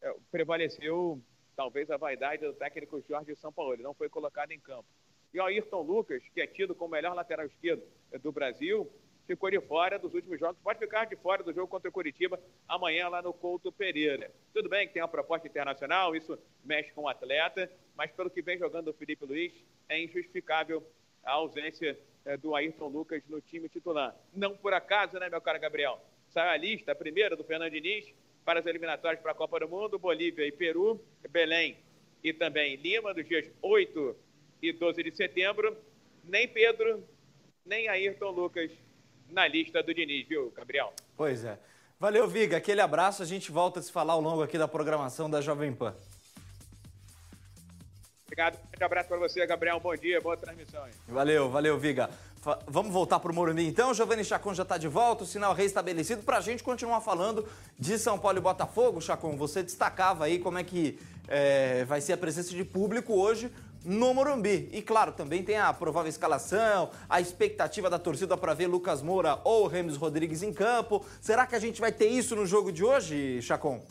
é, 0.00 0.14
prevaleceu 0.30 1.20
talvez 1.56 1.90
a 1.90 1.96
vaidade 1.96 2.44
do 2.44 2.52
técnico 2.54 3.02
Jorge 3.08 3.34
Sampaoli, 3.36 3.76
ele 3.76 3.82
não 3.82 3.94
foi 3.94 4.08
colocado 4.08 4.52
em 4.52 4.60
campo. 4.60 4.86
E 5.32 5.40
o 5.40 5.44
Ayrton 5.44 5.82
Lucas, 5.82 6.22
que 6.34 6.40
é 6.40 6.46
tido 6.46 6.74
como 6.74 6.88
o 6.88 6.92
melhor 6.92 7.14
lateral 7.14 7.46
esquerdo 7.46 7.82
do 8.22 8.30
Brasil, 8.30 8.90
ficou 9.26 9.50
de 9.50 9.60
fora 9.60 9.98
dos 9.98 10.12
últimos 10.14 10.38
jogos, 10.38 10.60
pode 10.62 10.78
ficar 10.78 11.06
de 11.06 11.16
fora 11.16 11.42
do 11.42 11.52
jogo 11.52 11.68
contra 11.68 11.88
o 11.88 11.92
Curitiba 11.92 12.38
amanhã 12.68 13.08
lá 13.08 13.22
no 13.22 13.32
Couto 13.32 13.72
Pereira. 13.72 14.30
Tudo 14.52 14.68
bem 14.68 14.86
que 14.86 14.94
tem 14.94 15.02
uma 15.02 15.08
proposta 15.08 15.46
internacional, 15.48 16.14
isso 16.14 16.38
mexe 16.64 16.92
com 16.92 17.02
o 17.02 17.08
atleta, 17.08 17.70
mas 17.94 18.10
pelo 18.10 18.30
que 18.30 18.42
vem 18.42 18.58
jogando 18.58 18.88
o 18.88 18.92
Felipe 18.92 19.24
Luiz, 19.24 19.52
é 19.88 20.02
injustificável 20.02 20.84
a 21.24 21.32
ausência 21.32 21.98
é, 22.24 22.36
do 22.36 22.54
Ayrton 22.54 22.88
Lucas 22.88 23.22
no 23.28 23.40
time 23.40 23.68
titular. 23.68 24.14
Não 24.34 24.56
por 24.56 24.74
acaso, 24.74 25.18
né, 25.18 25.30
meu 25.30 25.40
caro 25.40 25.58
Gabriel? 25.60 26.00
saiu 26.32 26.50
a 26.50 26.56
lista, 26.56 26.92
a 26.92 26.94
primeira 26.94 27.36
do 27.36 27.44
Fernando 27.44 27.70
Diniz, 27.70 28.12
para 28.44 28.60
as 28.60 28.66
eliminatórias 28.66 29.20
para 29.20 29.32
a 29.32 29.34
Copa 29.34 29.60
do 29.60 29.68
Mundo, 29.68 29.98
Bolívia 29.98 30.46
e 30.46 30.52
Peru, 30.52 31.00
Belém 31.30 31.76
e 32.22 32.32
também 32.32 32.76
Lima, 32.76 33.12
dos 33.14 33.26
dias 33.26 33.46
8 33.60 34.16
e 34.60 34.72
12 34.72 35.02
de 35.02 35.16
setembro. 35.16 35.76
Nem 36.24 36.46
Pedro, 36.46 37.02
nem 37.64 37.88
Ayrton 37.88 38.30
Lucas 38.30 38.70
na 39.28 39.48
lista 39.48 39.82
do 39.82 39.94
Diniz, 39.94 40.26
viu, 40.28 40.52
Gabriel? 40.54 40.92
Pois 41.16 41.44
é. 41.44 41.58
Valeu, 41.98 42.26
Viga. 42.28 42.56
Aquele 42.56 42.80
abraço. 42.80 43.22
A 43.22 43.26
gente 43.26 43.50
volta 43.50 43.80
a 43.80 43.82
se 43.82 43.90
falar 43.90 44.14
ao 44.14 44.20
longo 44.20 44.42
aqui 44.42 44.58
da 44.58 44.68
programação 44.68 45.30
da 45.30 45.40
Jovem 45.40 45.72
Pan. 45.72 45.94
Obrigado. 48.32 48.58
Um 48.80 48.84
abraço 48.86 49.08
para 49.10 49.18
você, 49.18 49.46
Gabriel. 49.46 49.78
Bom 49.78 49.94
dia, 49.94 50.18
boa 50.18 50.38
transmissão. 50.38 50.80
Hein? 50.86 50.92
Valeu, 51.06 51.50
valeu, 51.50 51.78
Viga. 51.78 52.08
Fa- 52.40 52.58
Vamos 52.66 52.90
voltar 52.90 53.20
para 53.20 53.30
o 53.30 53.34
Morumbi 53.34 53.66
então. 53.68 53.92
Giovanni 53.92 54.24
Chacon 54.24 54.54
já 54.54 54.62
está 54.62 54.78
de 54.78 54.88
volta, 54.88 55.24
o 55.24 55.26
sinal 55.26 55.52
reestabelecido 55.52 56.22
para 56.22 56.38
a 56.38 56.40
gente 56.40 56.62
continuar 56.64 57.02
falando 57.02 57.46
de 57.78 57.98
São 57.98 58.18
Paulo 58.18 58.38
e 58.38 58.40
Botafogo. 58.40 59.02
Chacon, 59.02 59.36
você 59.36 59.62
destacava 59.62 60.24
aí 60.24 60.38
como 60.38 60.56
é 60.58 60.64
que 60.64 60.98
é, 61.28 61.84
vai 61.84 62.00
ser 62.00 62.14
a 62.14 62.16
presença 62.16 62.54
de 62.54 62.64
público 62.64 63.12
hoje 63.12 63.52
no 63.84 64.14
Morumbi. 64.14 64.70
E 64.72 64.80
claro, 64.80 65.12
também 65.12 65.42
tem 65.42 65.58
a 65.58 65.70
provável 65.74 66.08
escalação, 66.08 66.88
a 67.10 67.20
expectativa 67.20 67.90
da 67.90 67.98
torcida 67.98 68.34
para 68.34 68.54
ver 68.54 68.66
Lucas 68.66 69.02
Moura 69.02 69.40
ou 69.44 69.66
Remes 69.66 69.96
Rodrigues 69.98 70.42
em 70.42 70.54
campo. 70.54 71.04
Será 71.20 71.46
que 71.46 71.54
a 71.54 71.58
gente 71.58 71.82
vai 71.82 71.92
ter 71.92 72.06
isso 72.06 72.34
no 72.34 72.46
jogo 72.46 72.72
de 72.72 72.82
hoje, 72.82 73.42
Chacon? 73.42 73.84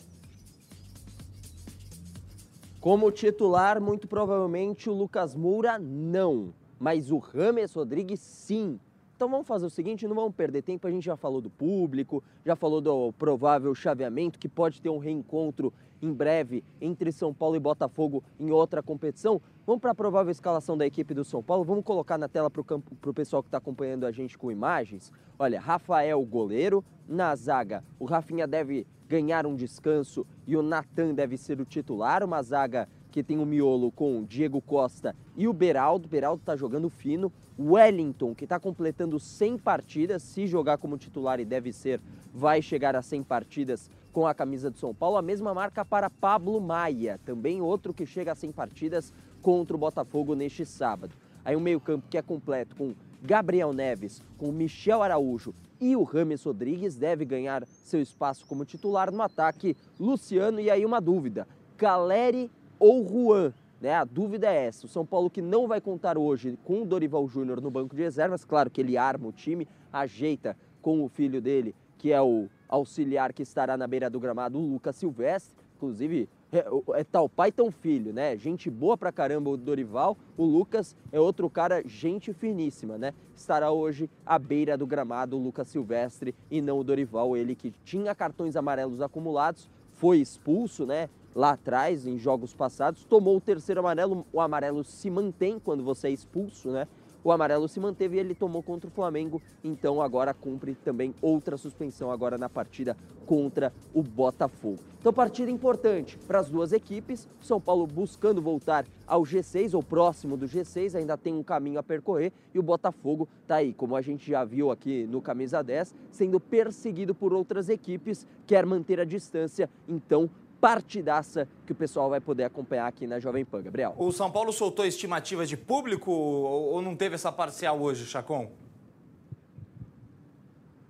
Como 2.82 3.12
titular, 3.12 3.80
muito 3.80 4.08
provavelmente 4.08 4.90
o 4.90 4.92
Lucas 4.92 5.36
Moura 5.36 5.78
não, 5.78 6.52
mas 6.80 7.12
o 7.12 7.18
Rames 7.18 7.72
Rodrigues 7.72 8.18
sim. 8.18 8.80
Então 9.14 9.28
vamos 9.28 9.46
fazer 9.46 9.66
o 9.66 9.70
seguinte, 9.70 10.08
não 10.08 10.16
vamos 10.16 10.34
perder 10.34 10.62
tempo, 10.62 10.88
a 10.88 10.90
gente 10.90 11.04
já 11.04 11.16
falou 11.16 11.40
do 11.40 11.48
público, 11.48 12.24
já 12.44 12.56
falou 12.56 12.80
do 12.80 13.12
provável 13.12 13.72
chaveamento, 13.72 14.36
que 14.36 14.48
pode 14.48 14.82
ter 14.82 14.88
um 14.88 14.98
reencontro 14.98 15.72
em 16.02 16.12
breve 16.12 16.64
entre 16.80 17.12
São 17.12 17.32
Paulo 17.32 17.54
e 17.54 17.60
Botafogo 17.60 18.22
em 18.38 18.50
outra 18.50 18.82
competição. 18.82 19.40
Vamos 19.64 19.80
para 19.80 19.92
a 19.92 19.94
provável 19.94 20.32
escalação 20.32 20.76
da 20.76 20.84
equipe 20.84 21.14
do 21.14 21.24
São 21.24 21.42
Paulo, 21.42 21.64
vamos 21.64 21.84
colocar 21.84 22.18
na 22.18 22.28
tela 22.28 22.50
para 22.50 22.60
o 22.60 23.14
pessoal 23.14 23.42
que 23.42 23.48
está 23.48 23.58
acompanhando 23.58 24.04
a 24.04 24.10
gente 24.10 24.36
com 24.36 24.50
imagens. 24.50 25.12
Olha, 25.38 25.60
Rafael 25.60 26.20
goleiro, 26.24 26.84
na 27.08 27.34
zaga 27.36 27.84
o 27.98 28.04
Rafinha 28.04 28.46
deve 28.46 28.84
ganhar 29.08 29.46
um 29.46 29.54
descanso 29.54 30.26
e 30.46 30.56
o 30.56 30.62
Natan 30.62 31.14
deve 31.14 31.36
ser 31.36 31.60
o 31.60 31.64
titular, 31.64 32.24
uma 32.24 32.42
zaga 32.42 32.88
que 33.10 33.22
tem 33.22 33.38
o 33.38 33.46
miolo 33.46 33.92
com 33.92 34.20
o 34.20 34.26
Diego 34.26 34.60
Costa 34.60 35.14
e 35.36 35.46
o 35.46 35.52
Beraldo. 35.52 36.08
Beraldo 36.08 36.40
está 36.40 36.56
jogando 36.56 36.88
fino. 36.88 37.30
Wellington, 37.58 38.34
que 38.34 38.44
está 38.44 38.58
completando 38.58 39.20
100 39.20 39.58
partidas, 39.58 40.22
se 40.22 40.46
jogar 40.46 40.78
como 40.78 40.96
titular 40.96 41.38
e 41.38 41.44
deve 41.44 41.70
ser, 41.70 42.00
vai 42.32 42.62
chegar 42.62 42.96
a 42.96 43.02
100 43.02 43.22
partidas 43.22 43.90
com 44.12 44.26
a 44.26 44.34
camisa 44.34 44.70
do 44.70 44.78
São 44.78 44.94
Paulo. 44.94 45.16
A 45.16 45.22
mesma 45.22 45.54
marca 45.54 45.84
para 45.84 46.10
Pablo 46.10 46.60
Maia, 46.60 47.18
também 47.24 47.60
outro 47.60 47.94
que 47.94 48.06
chega 48.06 48.32
a 48.32 48.34
100 48.34 48.52
partidas 48.52 49.12
contra 49.40 49.74
o 49.74 49.78
Botafogo 49.78 50.34
neste 50.34 50.64
sábado. 50.66 51.14
Aí 51.44 51.56
um 51.56 51.60
meio-campo 51.60 52.06
que 52.08 52.18
é 52.18 52.22
completo 52.22 52.76
com 52.76 52.94
Gabriel 53.22 53.72
Neves, 53.72 54.22
com 54.38 54.52
Michel 54.52 55.02
Araújo 55.02 55.54
e 55.80 55.96
o 55.96 56.04
Rames 56.04 56.44
Rodrigues 56.44 56.94
deve 56.94 57.24
ganhar 57.24 57.66
seu 57.66 58.00
espaço 58.00 58.46
como 58.46 58.64
titular 58.64 59.10
no 59.10 59.20
ataque. 59.20 59.76
Luciano, 59.98 60.60
e 60.60 60.70
aí 60.70 60.86
uma 60.86 61.00
dúvida: 61.00 61.46
Caleri 61.76 62.48
ou 62.78 63.04
Juan? 63.04 63.52
Né? 63.80 63.92
A 63.92 64.04
dúvida 64.04 64.46
é 64.46 64.66
essa. 64.66 64.86
O 64.86 64.88
São 64.88 65.04
Paulo 65.04 65.28
que 65.28 65.42
não 65.42 65.66
vai 65.66 65.80
contar 65.80 66.16
hoje 66.16 66.56
com 66.64 66.82
o 66.82 66.86
Dorival 66.86 67.26
Júnior 67.26 67.60
no 67.60 67.68
banco 67.68 67.96
de 67.96 68.02
reservas, 68.02 68.44
claro 68.44 68.70
que 68.70 68.80
ele 68.80 68.96
arma 68.96 69.26
o 69.26 69.32
time, 69.32 69.66
ajeita 69.92 70.56
com 70.80 71.04
o 71.04 71.08
filho 71.08 71.40
dele, 71.40 71.74
que 71.98 72.12
é 72.12 72.22
o 72.22 72.48
auxiliar 72.72 73.34
que 73.34 73.42
estará 73.42 73.76
na 73.76 73.86
beira 73.86 74.08
do 74.08 74.18
gramado, 74.18 74.58
o 74.58 74.72
Lucas 74.72 74.96
Silvestre. 74.96 75.54
Inclusive, 75.76 76.28
é, 76.50 76.64
é 76.94 77.04
tal 77.04 77.28
pai, 77.28 77.52
tão 77.52 77.70
filho, 77.70 78.12
né? 78.12 78.36
Gente 78.36 78.70
boa 78.70 78.96
pra 78.96 79.12
caramba 79.12 79.50
o 79.50 79.56
Dorival. 79.56 80.16
O 80.38 80.44
Lucas 80.44 80.96
é 81.10 81.20
outro 81.20 81.50
cara, 81.50 81.82
gente 81.84 82.32
finíssima, 82.32 82.96
né? 82.96 83.12
Estará 83.36 83.70
hoje 83.70 84.08
à 84.24 84.38
beira 84.38 84.76
do 84.76 84.86
gramado 84.86 85.36
o 85.36 85.42
Lucas 85.42 85.68
Silvestre 85.68 86.34
e 86.50 86.62
não 86.62 86.78
o 86.78 86.84
Dorival, 86.84 87.36
ele 87.36 87.54
que 87.54 87.72
tinha 87.84 88.14
cartões 88.14 88.56
amarelos 88.56 89.02
acumulados, 89.02 89.68
foi 89.92 90.18
expulso, 90.18 90.86
né? 90.86 91.10
Lá 91.34 91.50
atrás, 91.50 92.06
em 92.06 92.18
jogos 92.18 92.54
passados, 92.54 93.04
tomou 93.04 93.36
o 93.36 93.40
terceiro 93.40 93.80
amarelo. 93.80 94.24
O 94.32 94.40
amarelo 94.40 94.84
se 94.84 95.10
mantém 95.10 95.58
quando 95.58 95.82
você 95.82 96.08
é 96.08 96.10
expulso, 96.10 96.70
né? 96.70 96.86
O 97.24 97.30
amarelo 97.30 97.68
se 97.68 97.78
manteve 97.78 98.16
e 98.16 98.20
ele 98.20 98.34
tomou 98.34 98.62
contra 98.62 98.88
o 98.88 98.92
Flamengo, 98.92 99.40
então 99.62 100.02
agora 100.02 100.34
cumpre 100.34 100.74
também 100.74 101.14
outra 101.22 101.56
suspensão 101.56 102.10
agora 102.10 102.36
na 102.36 102.48
partida 102.48 102.96
contra 103.26 103.72
o 103.94 104.02
Botafogo. 104.02 104.80
Então 104.98 105.12
partida 105.12 105.50
importante 105.50 106.18
para 106.26 106.40
as 106.40 106.48
duas 106.48 106.72
equipes, 106.72 107.28
São 107.40 107.60
Paulo 107.60 107.86
buscando 107.86 108.42
voltar 108.42 108.84
ao 109.06 109.22
G6 109.22 109.74
ou 109.74 109.82
próximo 109.82 110.36
do 110.36 110.46
G6, 110.46 110.96
ainda 110.96 111.16
tem 111.16 111.34
um 111.34 111.42
caminho 111.42 111.78
a 111.78 111.82
percorrer 111.82 112.32
e 112.52 112.58
o 112.58 112.62
Botafogo 112.62 113.28
tá 113.46 113.56
aí, 113.56 113.72
como 113.72 113.94
a 113.94 114.02
gente 114.02 114.28
já 114.30 114.44
viu 114.44 114.70
aqui 114.70 115.06
no 115.06 115.20
camisa 115.20 115.62
10, 115.62 115.94
sendo 116.10 116.40
perseguido 116.40 117.14
por 117.14 117.32
outras 117.32 117.68
equipes, 117.68 118.26
quer 118.46 118.66
manter 118.66 118.98
a 119.00 119.04
distância, 119.04 119.70
então 119.88 120.28
partidaça 120.62 121.48
que 121.66 121.72
o 121.72 121.74
pessoal 121.74 122.08
vai 122.08 122.20
poder 122.20 122.44
acompanhar 122.44 122.86
aqui 122.86 123.04
na 123.04 123.18
Jovem 123.18 123.44
Pan, 123.44 123.60
Gabriel. 123.60 123.96
O 123.98 124.12
São 124.12 124.30
Paulo 124.30 124.52
soltou 124.52 124.86
estimativas 124.86 125.48
de 125.48 125.56
público 125.56 126.12
ou 126.12 126.80
não 126.80 126.94
teve 126.94 127.16
essa 127.16 127.32
parcial 127.32 127.82
hoje, 127.82 128.06
Chacon? 128.06 128.48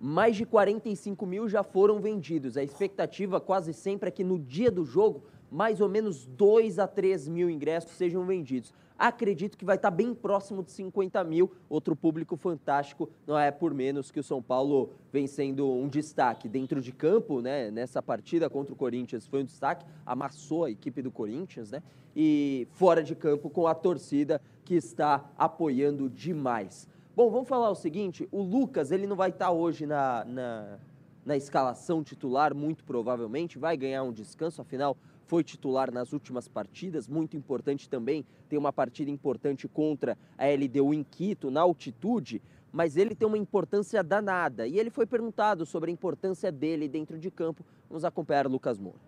mais 0.05 0.35
de 0.35 0.45
45 0.45 1.25
mil 1.25 1.49
já 1.49 1.63
foram 1.63 2.01
vendidos. 2.01 2.57
A 2.57 2.63
expectativa 2.65 3.41
quase 3.41 3.73
sempre 3.73 4.09
é 4.09 4.11
que 4.11 4.25
no 4.25 4.37
dia 4.37 4.69
do 4.69 4.85
jogo, 4.85 5.23
mais 5.49 5.81
ou 5.81 5.89
menos 5.89 6.27
2 6.27 6.81
a 6.81 6.89
3 6.89 7.29
mil 7.29 7.49
ingressos 7.49 7.93
sejam 7.93 8.27
vendidos. 8.27 8.75
Acredito 9.03 9.59
que 9.59 9.65
vai 9.65 9.75
estar 9.75 9.91
bem 9.91 10.15
próximo 10.15 10.63
de 10.63 10.71
50 10.71 11.25
mil. 11.25 11.51
Outro 11.69 11.97
público 11.97 12.37
fantástico, 12.37 13.11
não 13.27 13.37
é 13.37 13.51
por 13.51 13.75
menos 13.75 14.13
que 14.13 14.21
o 14.21 14.23
São 14.23 14.41
Paulo 14.41 14.91
vem 15.13 15.27
sendo 15.27 15.69
um 15.69 15.89
destaque. 15.89 16.49
Dentro 16.49 16.81
de 16.81 16.93
campo, 16.93 17.41
né, 17.41 17.69
nessa 17.69 18.01
partida 18.01 18.49
contra 18.49 18.73
o 18.73 18.77
Corinthians 18.77 19.27
foi 19.27 19.43
um 19.43 19.45
destaque, 19.45 19.85
amassou 20.07 20.67
a 20.67 20.71
equipe 20.71 21.03
do 21.03 21.11
Corinthians, 21.11 21.73
né? 21.73 21.83
E 22.15 22.69
fora 22.75 23.03
de 23.03 23.17
campo 23.17 23.51
com 23.51 23.67
a 23.67 23.75
torcida 23.75 24.41
que 24.65 24.75
está 24.75 25.29
apoiando 25.37 26.09
demais. 26.09 26.87
Bom, 27.17 27.29
vamos 27.29 27.49
falar 27.49 27.71
o 27.71 27.75
seguinte: 27.75 28.29
o 28.31 28.41
Lucas 28.41 28.93
ele 28.93 29.09
não 29.09 29.17
vai 29.17 29.31
estar 29.31 29.51
hoje 29.51 29.85
na, 29.85 30.25
na, 30.25 30.79
na 31.27 31.37
escalação 31.37 32.05
titular, 32.05 32.55
muito 32.55 32.85
provavelmente, 32.85 33.59
vai 33.59 33.77
ganhar 33.77 34.05
um 34.05 34.13
descanso, 34.13 34.63
afinal 34.63 34.97
foi 35.27 35.43
titular 35.43 35.93
nas 35.93 36.13
últimas 36.13 36.49
partidas, 36.49 37.09
muito 37.09 37.37
importante 37.37 37.89
também, 37.89 38.25
tem 38.49 38.59
uma 38.59 38.73
partida 38.73 39.11
importante 39.11 39.67
contra 39.67 40.17
a 40.37 40.45
LDU 40.47 40.93
em 40.93 41.03
Quito, 41.03 41.51
na 41.51 41.61
altitude, 41.61 42.43
mas 42.73 42.97
ele 42.97 43.15
tem 43.15 43.29
uma 43.29 43.39
importância 43.39 44.03
danada. 44.03 44.67
E 44.67 44.79
ele 44.79 44.91
foi 44.91 45.07
perguntado 45.07 45.67
sobre 45.67 45.91
a 45.91 45.93
importância 45.93 46.51
dele 46.51 46.89
dentro 46.89 47.19
de 47.19 47.31
campo. 47.31 47.65
Vamos 47.89 48.05
acompanhar 48.05 48.47
Lucas 48.47 48.79
Moura. 48.79 48.99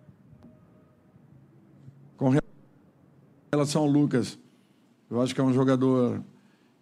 Com 2.15 2.31
relação 3.51 3.81
ao 3.81 3.87
Lucas, 3.87 4.39
eu 5.09 5.21
acho 5.21 5.33
que 5.33 5.41
é 5.41 5.43
um 5.43 5.53
jogador 5.53 6.23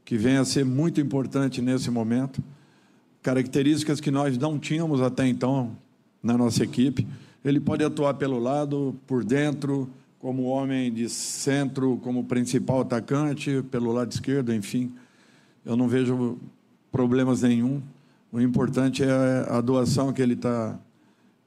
que 0.06 0.18
vem 0.18 0.38
a 0.38 0.46
ser 0.46 0.66
muito 0.66 1.00
importante 1.00 1.62
nesse 1.62 1.90
momento. 1.90 2.44
Características 3.22 4.02
que 4.02 4.12
nós 4.12 4.38
não 4.38 4.60
tínhamos 4.60 5.02
até 5.02 5.26
então 5.26 5.78
na 6.22 6.38
nossa 6.38 6.64
equipe. 6.64 7.08
Ele 7.44 7.60
pode 7.60 7.84
atuar 7.84 8.14
pelo 8.14 8.40
lado, 8.40 8.96
por 9.06 9.24
dentro, 9.24 9.90
como 10.20 10.44
homem 10.44 10.92
de 10.94 11.10
centro, 11.10 12.00
como 12.02 12.24
principal 12.24 12.82
atacante, 12.82 13.62
pelo 13.70 13.92
lado 13.92 14.12
esquerdo, 14.12 14.54
enfim. 14.54 14.94
Eu 15.66 15.76
não 15.76 15.88
vejo 15.88 16.38
problemas 16.92 17.42
nenhum. 17.42 17.82
O 18.32 18.40
importante 18.40 19.04
é 19.04 19.46
a 19.50 19.60
doação 19.60 20.14
que 20.14 20.22
ele 20.22 20.34
está 20.34 20.80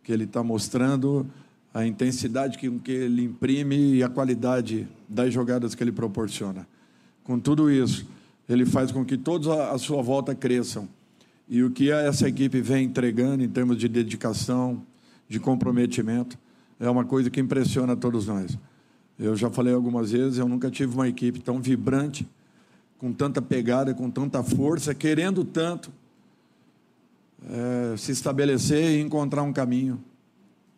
que 0.05 0.13
ele 0.13 0.23
está 0.23 0.41
mostrando, 0.41 1.27
a 1.75 1.85
intensidade 1.85 2.57
que, 2.57 2.71
que 2.79 2.93
ele 2.93 3.25
imprime 3.25 3.95
e 3.97 4.05
a 4.05 4.09
qualidade 4.09 4.87
das 5.09 5.35
jogadas 5.35 5.75
que 5.75 5.83
ele 5.83 5.91
proporciona. 5.91 6.65
Com 7.25 7.41
tudo 7.41 7.69
isso, 7.69 8.07
ele 8.49 8.65
faz 8.65 8.93
com 8.93 9.05
que 9.05 9.19
todos 9.19 9.49
à 9.49 9.77
sua 9.79 10.01
volta 10.01 10.33
cresçam. 10.33 10.89
E 11.49 11.61
o 11.65 11.73
que 11.73 11.91
essa 11.91 12.29
equipe 12.29 12.61
vem 12.61 12.85
entregando 12.85 13.43
em 13.43 13.49
termos 13.49 13.79
de 13.79 13.89
dedicação, 13.89 14.81
de 15.29 15.41
comprometimento, 15.41 16.39
é 16.79 16.89
uma 16.89 17.05
coisa 17.05 17.31
que 17.31 17.41
impressiona 17.41 17.97
todos 17.97 18.27
nós. 18.27 18.59
Eu 19.19 19.35
já 19.35 19.51
falei 19.51 19.73
algumas 19.73 20.13
vezes, 20.13 20.39
eu 20.39 20.49
nunca 20.49 20.71
tive 20.71 20.95
uma 20.95 21.09
equipe 21.09 21.41
tão 21.41 21.61
vibrante, 21.61 22.29
com 22.99 23.13
tanta 23.13 23.43
pegada, 23.43 23.95
com 23.95 24.11
tanta 24.11 24.43
força, 24.43 24.95
querendo 24.95 25.45
tanto 25.45 25.91
é, 27.49 27.97
se 27.97 28.13
estabelecer 28.13 28.99
e 28.99 29.01
encontrar 29.01 29.43
um 29.43 29.53
caminho 29.53 30.03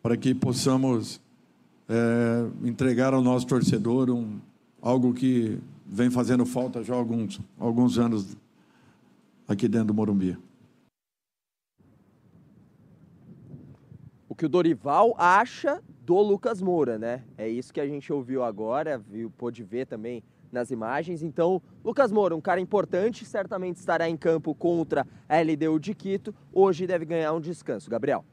para 0.01 0.17
que 0.17 0.33
possamos 0.33 1.21
é, 1.87 2.67
entregar 2.67 3.13
ao 3.13 3.21
nosso 3.21 3.47
torcedor 3.47 4.09
um, 4.09 4.39
algo 4.81 5.13
que 5.13 5.57
vem 5.85 6.09
fazendo 6.09 6.45
falta 6.45 6.83
já 6.83 6.93
há 6.93 6.97
alguns, 6.97 7.39
alguns 7.57 7.97
anos 7.97 8.37
aqui 9.47 9.67
dentro 9.67 9.87
do 9.87 9.93
Morumbi. 9.93 10.37
o 14.28 14.28
que 14.39 14.45
o 14.45 14.49
Dorival 14.49 15.13
acha 15.17 15.83
do 16.05 16.17
Lucas 16.21 16.61
Moura, 16.61 16.97
né? 16.97 17.25
É 17.37 17.45
isso 17.45 17.73
que 17.73 17.81
a 17.81 17.85
gente 17.85 18.11
ouviu 18.13 18.41
agora, 18.41 18.97
viu, 18.97 19.29
pôde 19.29 19.65
ver 19.65 19.85
também 19.85 20.23
nas 20.49 20.71
imagens. 20.71 21.21
Então, 21.21 21.61
Lucas 21.83 22.09
Moura, 22.09 22.33
um 22.33 22.39
cara 22.39 22.61
importante, 22.61 23.25
certamente 23.25 23.75
estará 23.75 24.09
em 24.09 24.15
campo 24.15 24.55
contra 24.55 25.05
a 25.27 25.41
LDU 25.41 25.77
de 25.77 25.93
Quito. 25.93 26.33
Hoje 26.53 26.87
deve 26.87 27.03
ganhar 27.03 27.33
um 27.33 27.41
descanso. 27.41 27.89
Gabriel. 27.89 28.23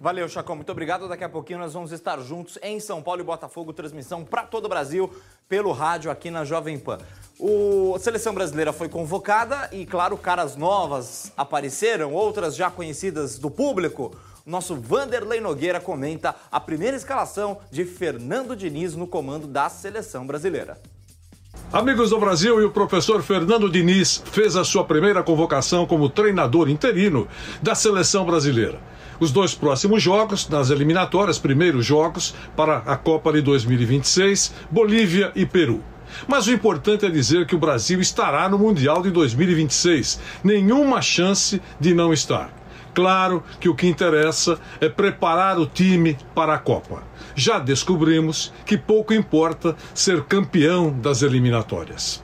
Valeu, 0.00 0.28
Chacão. 0.28 0.56
Muito 0.56 0.72
obrigado. 0.72 1.06
Daqui 1.06 1.22
a 1.22 1.28
pouquinho 1.28 1.60
nós 1.60 1.74
vamos 1.74 1.92
estar 1.92 2.18
juntos 2.18 2.58
em 2.60 2.80
São 2.80 3.00
Paulo 3.00 3.20
e 3.20 3.24
Botafogo, 3.24 3.72
transmissão 3.72 4.24
para 4.24 4.42
todo 4.42 4.64
o 4.64 4.68
Brasil 4.68 5.08
pelo 5.48 5.70
rádio 5.70 6.10
aqui 6.10 6.28
na 6.28 6.44
Jovem 6.44 6.76
Pan. 6.76 6.98
O, 7.38 7.94
a 7.94 8.00
seleção 8.00 8.34
brasileira 8.34 8.72
foi 8.72 8.88
convocada 8.88 9.68
e, 9.70 9.86
claro, 9.86 10.18
caras 10.18 10.56
novas 10.56 11.32
apareceram, 11.36 12.12
outras 12.12 12.56
já 12.56 12.68
conhecidas 12.68 13.38
do 13.38 13.48
público. 13.48 14.12
Nosso 14.44 14.74
Vanderlei 14.74 15.40
Nogueira 15.40 15.78
comenta 15.78 16.34
a 16.50 16.58
primeira 16.58 16.96
escalação 16.96 17.58
de 17.70 17.84
Fernando 17.84 18.56
Diniz 18.56 18.96
no 18.96 19.06
comando 19.06 19.46
da 19.46 19.68
seleção 19.68 20.26
brasileira. 20.26 20.78
Amigos 21.72 22.10
do 22.10 22.18
Brasil 22.18 22.60
e 22.60 22.64
o 22.64 22.70
professor 22.70 23.22
Fernando 23.22 23.70
Diniz 23.70 24.22
fez 24.32 24.56
a 24.56 24.64
sua 24.64 24.84
primeira 24.84 25.22
convocação 25.22 25.86
como 25.86 26.08
treinador 26.08 26.68
interino 26.68 27.28
da 27.62 27.74
seleção 27.74 28.26
brasileira. 28.26 28.80
Os 29.20 29.30
dois 29.30 29.54
próximos 29.54 30.02
jogos, 30.02 30.48
nas 30.48 30.70
eliminatórias, 30.70 31.38
primeiros 31.38 31.86
jogos 31.86 32.34
para 32.56 32.78
a 32.78 32.96
Copa 32.96 33.32
de 33.32 33.40
2026, 33.42 34.52
Bolívia 34.70 35.30
e 35.36 35.46
Peru. 35.46 35.82
Mas 36.26 36.46
o 36.46 36.52
importante 36.52 37.06
é 37.06 37.10
dizer 37.10 37.46
que 37.46 37.54
o 37.54 37.58
Brasil 37.58 38.00
estará 38.00 38.48
no 38.48 38.58
Mundial 38.58 39.00
de 39.00 39.10
2026. 39.10 40.20
Nenhuma 40.42 41.00
chance 41.00 41.62
de 41.78 41.94
não 41.94 42.12
estar. 42.12 42.61
Claro 42.94 43.42
que 43.58 43.68
o 43.68 43.74
que 43.74 43.86
interessa 43.86 44.58
é 44.80 44.88
preparar 44.88 45.58
o 45.58 45.66
time 45.66 46.16
para 46.34 46.54
a 46.54 46.58
Copa. 46.58 47.02
Já 47.34 47.58
descobrimos 47.58 48.52
que 48.66 48.76
pouco 48.76 49.14
importa 49.14 49.74
ser 49.94 50.22
campeão 50.24 50.90
das 50.90 51.22
eliminatórias. 51.22 52.22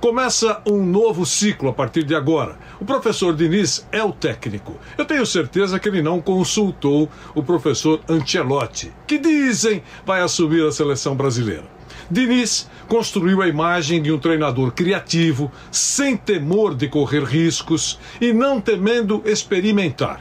Começa 0.00 0.62
um 0.66 0.84
novo 0.84 1.26
ciclo 1.26 1.68
a 1.68 1.72
partir 1.72 2.04
de 2.04 2.14
agora. 2.14 2.56
O 2.80 2.84
professor 2.84 3.34
Diniz 3.34 3.86
é 3.92 4.02
o 4.02 4.12
técnico. 4.12 4.76
Eu 4.96 5.04
tenho 5.04 5.26
certeza 5.26 5.78
que 5.78 5.88
ele 5.88 6.02
não 6.02 6.20
consultou 6.20 7.08
o 7.34 7.42
professor 7.42 8.00
Ancelotti, 8.08 8.92
que 9.06 9.18
dizem 9.18 9.82
vai 10.06 10.22
assumir 10.22 10.66
a 10.66 10.72
seleção 10.72 11.14
brasileira. 11.14 11.73
Diniz 12.10 12.68
construiu 12.88 13.40
a 13.40 13.48
imagem 13.48 14.02
de 14.02 14.12
um 14.12 14.18
treinador 14.18 14.72
criativo, 14.72 15.50
sem 15.70 16.16
temor 16.16 16.74
de 16.74 16.88
correr 16.88 17.24
riscos 17.24 17.98
e 18.20 18.32
não 18.32 18.60
temendo 18.60 19.22
experimentar. 19.24 20.20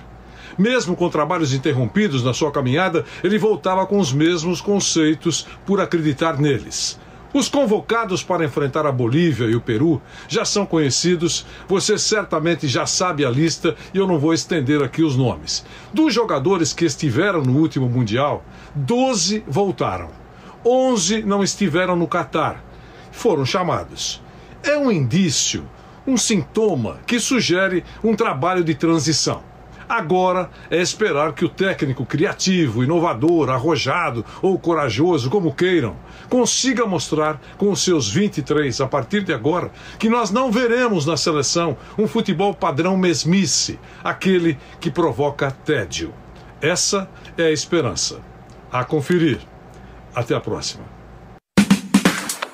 Mesmo 0.57 0.95
com 0.95 1.09
trabalhos 1.09 1.53
interrompidos 1.53 2.23
na 2.23 2.33
sua 2.33 2.51
caminhada, 2.51 3.03
ele 3.23 3.37
voltava 3.37 3.85
com 3.85 3.97
os 3.97 4.13
mesmos 4.13 4.61
conceitos 4.61 5.47
por 5.65 5.81
acreditar 5.81 6.39
neles. 6.39 6.99
Os 7.33 7.49
convocados 7.49 8.21
para 8.21 8.45
enfrentar 8.45 8.85
a 8.85 8.91
Bolívia 8.91 9.47
e 9.47 9.55
o 9.55 9.61
Peru 9.61 9.99
já 10.27 10.45
são 10.45 10.67
conhecidos, 10.67 11.43
você 11.67 11.97
certamente 11.97 12.67
já 12.67 12.85
sabe 12.85 13.25
a 13.25 13.29
lista 13.29 13.75
e 13.91 13.97
eu 13.97 14.05
não 14.05 14.19
vou 14.19 14.35
estender 14.35 14.83
aqui 14.83 15.01
os 15.01 15.17
nomes. 15.17 15.65
Dos 15.91 16.13
jogadores 16.13 16.71
que 16.71 16.85
estiveram 16.85 17.41
no 17.41 17.57
último 17.57 17.89
Mundial, 17.89 18.45
12 18.75 19.43
voltaram. 19.47 20.22
11 20.65 21.23
não 21.23 21.43
estiveram 21.43 21.95
no 21.95 22.07
Catar. 22.07 22.63
Foram 23.11 23.45
chamados. 23.45 24.21
É 24.63 24.77
um 24.77 24.91
indício, 24.91 25.69
um 26.07 26.17
sintoma 26.17 26.99
que 27.05 27.19
sugere 27.19 27.83
um 28.03 28.15
trabalho 28.15 28.63
de 28.63 28.73
transição. 28.73 29.43
Agora 29.87 30.49
é 30.71 30.81
esperar 30.81 31.33
que 31.33 31.45
o 31.45 31.49
técnico 31.49 32.05
criativo, 32.05 32.83
inovador, 32.83 33.49
arrojado 33.49 34.25
ou 34.41 34.57
corajoso, 34.57 35.29
como 35.29 35.53
queiram, 35.53 35.95
consiga 36.29 36.85
mostrar 36.85 37.39
com 37.57 37.69
os 37.69 37.83
seus 37.83 38.09
23 38.09 38.81
a 38.81 38.87
partir 38.87 39.23
de 39.23 39.33
agora 39.33 39.71
que 39.99 40.09
nós 40.09 40.31
não 40.31 40.51
veremos 40.51 41.05
na 41.05 41.17
seleção 41.17 41.77
um 41.97 42.07
futebol 42.07 42.53
padrão 42.53 42.97
mesmice, 42.97 43.79
aquele 44.03 44.57
que 44.79 44.89
provoca 44.89 45.51
tédio. 45.51 46.13
Essa 46.61 47.09
é 47.37 47.43
a 47.43 47.51
esperança. 47.51 48.19
A 48.71 48.83
conferir. 48.83 49.52
Até 50.15 50.35
a 50.35 50.39
próxima. 50.39 51.03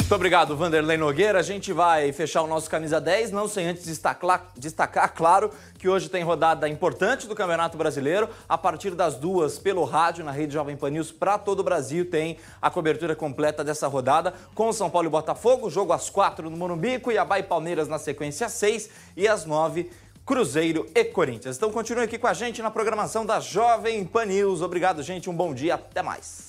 Muito 0.10 0.16
obrigado, 0.16 0.58
Vanderlei 0.58 0.98
Nogueira. 0.98 1.38
A 1.38 1.44
gente 1.44 1.72
vai 1.72 2.12
fechar 2.12 2.42
o 2.42 2.48
nosso 2.48 2.68
camisa 2.68 3.00
10, 3.00 3.30
não 3.30 3.48
sem 3.48 3.68
antes 3.68 3.86
destacar, 3.86 4.52
destacar, 4.58 5.14
claro, 5.14 5.52
que 5.78 5.88
hoje 5.88 6.10
tem 6.10 6.24
rodada 6.24 6.68
importante 6.68 7.28
do 7.28 7.36
Campeonato 7.36 7.78
Brasileiro. 7.78 8.28
A 8.50 8.58
partir 8.58 8.96
das 8.96 9.14
duas, 9.14 9.60
pelo 9.60 9.84
rádio, 9.84 10.26
na 10.26 10.32
rede 10.32 10.54
Jovem 10.54 10.76
Pan 10.76 10.90
News, 10.90 11.12
para 11.12 11.38
todo 11.38 11.60
o 11.60 11.64
Brasil, 11.64 12.10
tem 12.10 12.40
a 12.60 12.72
cobertura 12.72 13.16
completa 13.16 13.64
dessa 13.64 13.88
rodada 13.88 14.34
com 14.56 14.74
São 14.74 14.90
Paulo 14.90 15.08
e 15.08 15.12
Botafogo, 15.12 15.70
jogo 15.70 15.94
às 15.94 16.10
quatro 16.10 16.50
no 16.50 16.58
Morumbi, 16.58 16.98
Cuiabá 16.98 17.38
e 17.38 17.44
Palmeiras 17.44 17.88
na 17.88 18.00
sequência 18.00 18.48
às 18.48 18.54
seis 18.54 18.90
e 19.16 19.28
às 19.28 19.46
nove. 19.46 19.92
Cruzeiro 20.26 20.88
e 20.96 21.06
Corinthians. 21.06 21.58
Então 21.58 21.72
continue 21.72 22.06
aqui 22.06 22.18
com 22.18 22.26
a 22.26 22.34
gente 22.34 22.64
na 22.64 22.72
programação 22.72 23.28
da 23.28 23.40
Jovem 23.40 24.04
Pan 24.06 24.26
News. 24.26 24.64
Obrigado, 24.64 25.04
gente. 25.04 25.30
Um 25.30 25.36
bom 25.36 25.54
dia. 25.54 25.76
Até 25.76 26.02
mais. 26.02 26.49